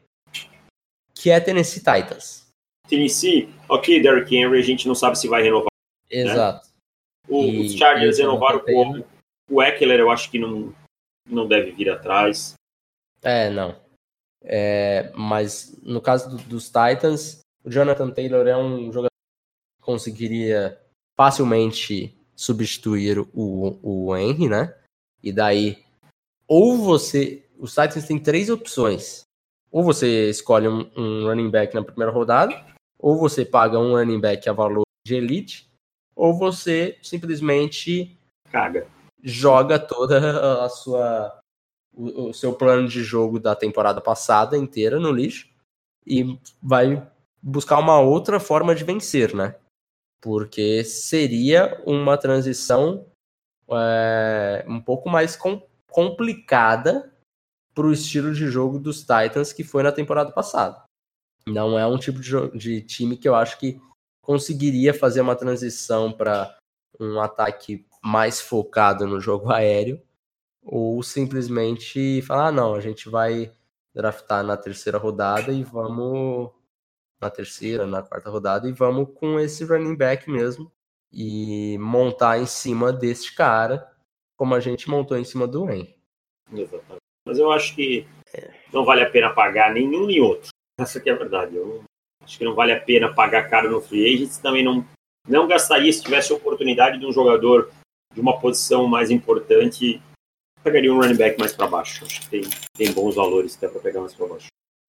que 1.13 1.29
é 1.29 1.39
Tennessee 1.39 1.79
Titans. 1.79 2.47
Tennessee, 2.87 3.49
ok, 3.67 4.01
Derrick 4.01 4.33
Henry, 4.33 4.59
a 4.59 4.63
gente 4.63 4.87
não 4.87 4.95
sabe 4.95 5.19
se 5.19 5.27
vai 5.27 5.43
renovar. 5.43 5.67
Né? 6.09 6.21
Exato. 6.21 6.65
Né? 6.65 6.66
O, 7.27 7.43
e, 7.43 7.65
os 7.65 7.73
Chargers 7.73 8.17
renovaram 8.17 8.59
com 8.59 9.03
o 9.49 9.61
Eckler, 9.61 9.99
eu 9.99 10.09
acho 10.09 10.29
que 10.29 10.39
não, 10.39 10.73
não 11.25 11.47
deve 11.47 11.71
vir 11.71 11.89
atrás. 11.89 12.53
É, 13.21 13.49
não. 13.49 13.75
É, 14.41 15.11
mas 15.15 15.77
no 15.83 15.99
caso 16.01 16.29
do, 16.29 16.37
dos 16.43 16.65
Titans, 16.65 17.39
o 17.63 17.69
Jonathan 17.69 18.11
Taylor 18.11 18.47
é 18.47 18.55
um 18.55 18.91
jogador 18.91 19.09
que 19.79 19.85
conseguiria 19.85 20.79
facilmente 21.17 22.15
substituir 22.35 23.19
o, 23.33 23.79
o 23.81 24.15
Henry, 24.15 24.47
né? 24.47 24.75
E 25.21 25.31
daí, 25.31 25.83
ou 26.47 26.77
você. 26.77 27.43
Os 27.57 27.71
Titans 27.71 28.05
têm 28.05 28.19
três 28.19 28.49
opções. 28.49 29.23
Ou 29.71 29.83
você 29.83 30.29
escolhe 30.29 30.67
um, 30.67 30.89
um 30.95 31.25
running 31.25 31.49
back 31.49 31.73
na 31.73 31.83
primeira 31.83 32.11
rodada, 32.11 32.55
ou 32.97 33.17
você 33.17 33.43
paga 33.43 33.79
um 33.79 33.95
running 33.95 34.19
back 34.19 34.47
a 34.47 34.53
valor 34.53 34.83
de 35.05 35.15
elite, 35.15 35.66
ou 36.17 36.33
você 36.33 36.97
simplesmente 37.01 38.17
caga 38.51 38.87
joga 39.23 39.79
toda 39.79 40.65
a 40.65 40.69
sua 40.69 41.39
o, 41.93 42.29
o, 42.29 42.33
seu 42.33 42.53
plano 42.53 42.87
de 42.87 43.03
jogo 43.03 43.39
da 43.39 43.55
temporada 43.55 44.01
passada 44.01 44.57
inteira 44.57 44.99
no 44.99 45.11
lixo 45.11 45.49
e 46.05 46.37
vai 46.61 47.09
buscar 47.41 47.79
uma 47.79 47.99
outra 47.99 48.39
forma 48.39 48.75
de 48.75 48.83
vencer, 48.83 49.33
né? 49.33 49.55
porque 50.21 50.83
seria 50.83 51.81
uma 51.85 52.17
transição 52.17 53.05
é, 53.69 54.65
um 54.67 54.81
pouco 54.81 55.09
mais 55.09 55.35
com, 55.35 55.61
complicada 55.89 57.13
para 57.73 57.85
o 57.85 57.93
estilo 57.93 58.33
de 58.33 58.47
jogo 58.47 58.79
dos 58.79 59.01
Titans 59.01 59.53
que 59.53 59.63
foi 59.63 59.83
na 59.83 59.91
temporada 59.91 60.31
passada. 60.31 60.83
Não 61.47 61.77
é 61.77 61.85
um 61.87 61.97
tipo 61.97 62.19
de, 62.19 62.31
de 62.57 62.81
time 62.81 63.15
que 63.15 63.27
eu 63.27 63.35
acho 63.35 63.57
que 63.59 63.79
conseguiria 64.27 64.93
fazer 64.93 65.21
uma 65.21 65.37
transição 65.37 66.11
para 66.11 66.53
um 66.99 67.21
ataque 67.21 67.87
mais 68.03 68.41
focado 68.41 69.07
no 69.07 69.21
jogo 69.21 69.49
aéreo 69.53 70.01
ou 70.61 71.01
simplesmente 71.01 72.21
falar 72.23 72.47
ah, 72.47 72.51
não, 72.51 72.75
a 72.75 72.81
gente 72.81 73.07
vai 73.07 73.49
draftar 73.95 74.43
na 74.43 74.57
terceira 74.57 74.97
rodada 74.97 75.53
e 75.53 75.63
vamos 75.63 76.51
na 77.21 77.29
terceira, 77.29 77.87
na 77.87 78.03
quarta 78.03 78.29
rodada, 78.29 78.67
e 78.69 78.73
vamos 78.73 79.09
com 79.15 79.39
esse 79.39 79.63
running 79.63 79.95
back 79.95 80.29
mesmo 80.29 80.71
e 81.11 81.77
montar 81.79 82.37
em 82.37 82.45
cima 82.45 82.91
deste 82.91 83.33
cara, 83.33 83.89
como 84.35 84.53
a 84.53 84.59
gente 84.59 84.89
montou 84.89 85.17
em 85.17 85.23
cima 85.23 85.47
do 85.47 85.67
Henry. 85.67 85.95
Exatamente. 86.51 87.01
Mas 87.25 87.39
eu 87.39 87.49
acho 87.49 87.73
que 87.73 88.05
não 88.71 88.85
vale 88.85 89.01
a 89.01 89.09
pena 89.09 89.33
pagar 89.33 89.73
nenhum 89.73 90.05
nem 90.05 90.21
outro. 90.21 90.49
Essa 90.77 90.99
que 90.99 91.09
é 91.09 91.13
a 91.13 91.17
verdade. 91.17 91.55
Eu 91.55 91.83
acho 92.27 92.37
que 92.37 92.43
não 92.43 92.53
vale 92.53 92.73
a 92.73 92.79
pena 92.79 93.13
pagar 93.13 93.49
caro 93.49 93.71
no 93.71 93.81
free 93.81 94.13
agents, 94.13 94.37
também 94.37 94.63
não, 94.63 94.85
não 95.27 95.47
gastaria 95.47 95.91
se 95.91 96.03
tivesse 96.03 96.31
a 96.31 96.35
oportunidade 96.35 96.99
de 96.99 97.05
um 97.05 97.11
jogador 97.11 97.71
de 98.13 98.19
uma 98.19 98.37
posição 98.37 98.85
mais 98.85 99.09
importante, 99.09 100.01
pegaria 100.61 100.93
um 100.93 100.99
running 100.99 101.15
back 101.15 101.39
mais 101.39 101.53
para 101.53 101.67
baixo. 101.67 102.03
Acho 102.03 102.21
que 102.21 102.29
tem, 102.29 102.41
tem 102.73 102.91
bons 102.91 103.15
valores 103.15 103.55
até 103.55 103.69
para 103.69 103.79
pegar 103.79 104.01
mais 104.01 104.13
para 104.13 104.27
baixo. 104.27 104.47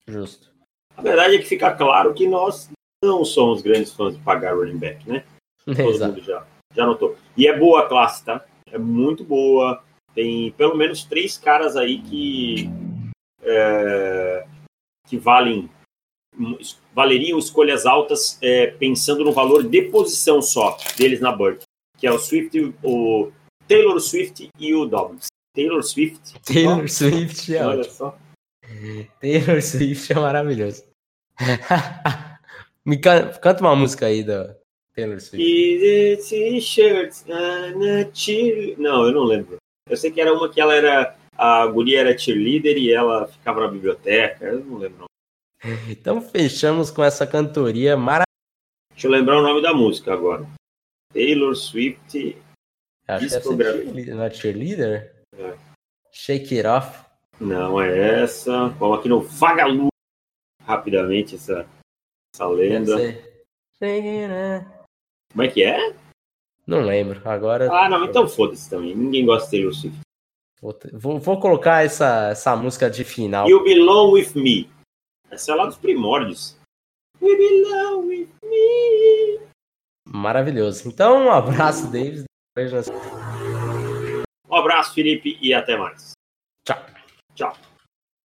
Justo. 0.09 0.51
A 0.97 1.03
verdade 1.03 1.37
é 1.37 1.39
que 1.39 1.45
fica 1.45 1.71
claro 1.73 2.15
que 2.15 2.27
nós 2.27 2.71
não 3.05 3.25
somos 3.25 3.61
grandes 3.61 3.93
fãs 3.93 4.17
de 4.17 4.23
pagar 4.23 4.55
running 4.55 4.79
back, 4.79 5.07
né? 5.09 5.25
Todo 5.67 5.81
Exato. 5.81 6.13
mundo 6.13 6.25
já, 6.25 6.47
já 6.75 6.87
notou. 6.87 7.17
E 7.37 7.47
é 7.47 7.59
boa 7.59 7.81
a 7.81 7.89
classe, 7.89 8.25
tá? 8.25 8.45
É 8.71 8.79
muito 8.79 9.23
boa. 9.23 9.83
Tem 10.15 10.51
pelo 10.53 10.75
menos 10.75 11.05
três 11.05 11.37
caras 11.37 11.77
aí 11.77 12.01
que, 12.01 12.71
é, 13.43 14.47
que 15.07 15.19
valem 15.19 15.69
valeriam 16.95 17.39
escolhas 17.39 17.87
altas 17.87 18.39
é, 18.43 18.69
pensando 18.69 19.25
no 19.25 19.33
valor 19.33 19.63
de 19.63 19.83
posição 19.83 20.41
só 20.43 20.77
deles 20.97 21.21
na 21.21 21.35
Bird, 21.35 21.61
que 21.99 22.07
é 22.07 22.13
o 22.13 22.19
Swift, 22.19 22.75
o 22.83 23.31
Taylor 23.67 24.01
Swift 24.01 24.51
e 24.59 24.75
o 24.75 24.87
Dobbins. 24.87 25.27
Taylor 25.55 25.83
Swift. 25.83 26.39
Taylor 26.45 26.89
Swift 26.89 27.55
é 27.55 27.67
Olha 27.67 27.81
ótimo. 27.81 27.95
só. 27.95 28.19
Taylor 29.21 29.63
Swift 29.63 30.13
é 30.13 30.17
maravilhoso. 30.17 30.85
Me 32.85 32.99
canta, 32.99 33.39
canta 33.39 33.61
uma 33.63 33.75
música 33.75 34.07
aí 34.07 34.23
da 34.23 34.55
Taylor 34.95 35.21
Swift. 35.21 35.43
Não, 38.79 39.07
eu 39.07 39.13
não 39.13 39.25
lembro. 39.25 39.57
Eu 39.89 39.97
sei 39.97 40.11
que 40.11 40.21
era 40.21 40.33
uma 40.33 40.49
que 40.49 40.61
ela 40.61 40.75
era. 40.75 41.17
A 41.39 41.67
guria 41.67 42.01
era 42.01 42.17
cheerleader 42.17 42.79
e 42.79 42.93
ela 42.93 43.27
ficava 43.29 43.61
na 43.61 43.69
biblioteca. 43.69 44.47
Eu 44.47 44.65
não 44.65 44.79
lembro. 44.79 45.01
Não. 45.01 45.07
Então 45.89 46.21
fechamos 46.21 46.91
com 46.91 47.03
essa 47.03 47.27
cantoria 47.27 47.97
maravilhosa. 47.97 48.27
Deixa 48.93 49.07
eu 49.07 49.11
lembrar 49.11 49.39
o 49.39 49.43
nome 49.43 49.61
da 49.61 49.75
música 49.75 50.13
agora. 50.13 50.47
Taylor 51.13 51.55
Swift. 51.55 52.37
Acho 53.09 53.29
que 53.29 53.63
é 53.63 54.15
não 54.15 54.23
é 54.23 54.31
cheerleader? 54.31 55.15
É. 55.37 55.57
Shake 56.13 56.57
It 56.57 56.67
Off. 56.67 57.05
Não 57.41 57.81
é 57.81 58.23
essa. 58.23 58.69
Vamos 58.69 58.99
aqui 58.99 59.09
no 59.09 59.21
Vagalume 59.21 59.89
rapidamente 60.63 61.37
essa, 61.37 61.67
essa 62.35 62.47
lenda. 62.49 62.97
Como 65.31 65.43
é 65.43 65.49
que 65.49 65.63
é? 65.63 65.95
Não 66.67 66.81
lembro. 66.81 67.21
Agora. 67.29 67.71
Ah, 67.71 67.89
não, 67.89 68.05
então 68.05 68.27
foda-se 68.27 68.69
também. 68.69 68.95
Ninguém 68.95 69.25
gosta 69.25 69.45
de 69.45 69.51
Taylor 69.53 69.75
Swift. 69.75 70.01
Vou, 70.61 70.77
vou, 70.95 71.19
vou, 71.21 71.39
colocar 71.39 71.85
essa, 71.85 72.31
essa 72.31 72.57
música 72.57 72.91
de 72.91 73.05
final. 73.05 73.49
You 73.49 73.63
Belong 73.63 74.13
With 74.13 74.33
Me. 74.35 74.76
Essa 75.37 75.53
é 75.53 75.55
lá 75.55 75.67
dos 75.67 75.77
primórdios. 75.77 76.57
You 77.21 77.37
Belong 77.37 78.07
With 78.07 78.29
Me. 78.43 79.39
Maravilhoso. 80.09 80.89
Então, 80.89 81.27
um 81.27 81.31
abraço, 81.31 81.93
Davis. 81.93 82.25
Um 84.49 84.57
abraço, 84.57 84.95
Felipe, 84.95 85.37
e 85.43 85.53
até 85.53 85.77
mais. 85.77 86.13
Tchau. 86.65 86.83
Tchau. 87.35 87.55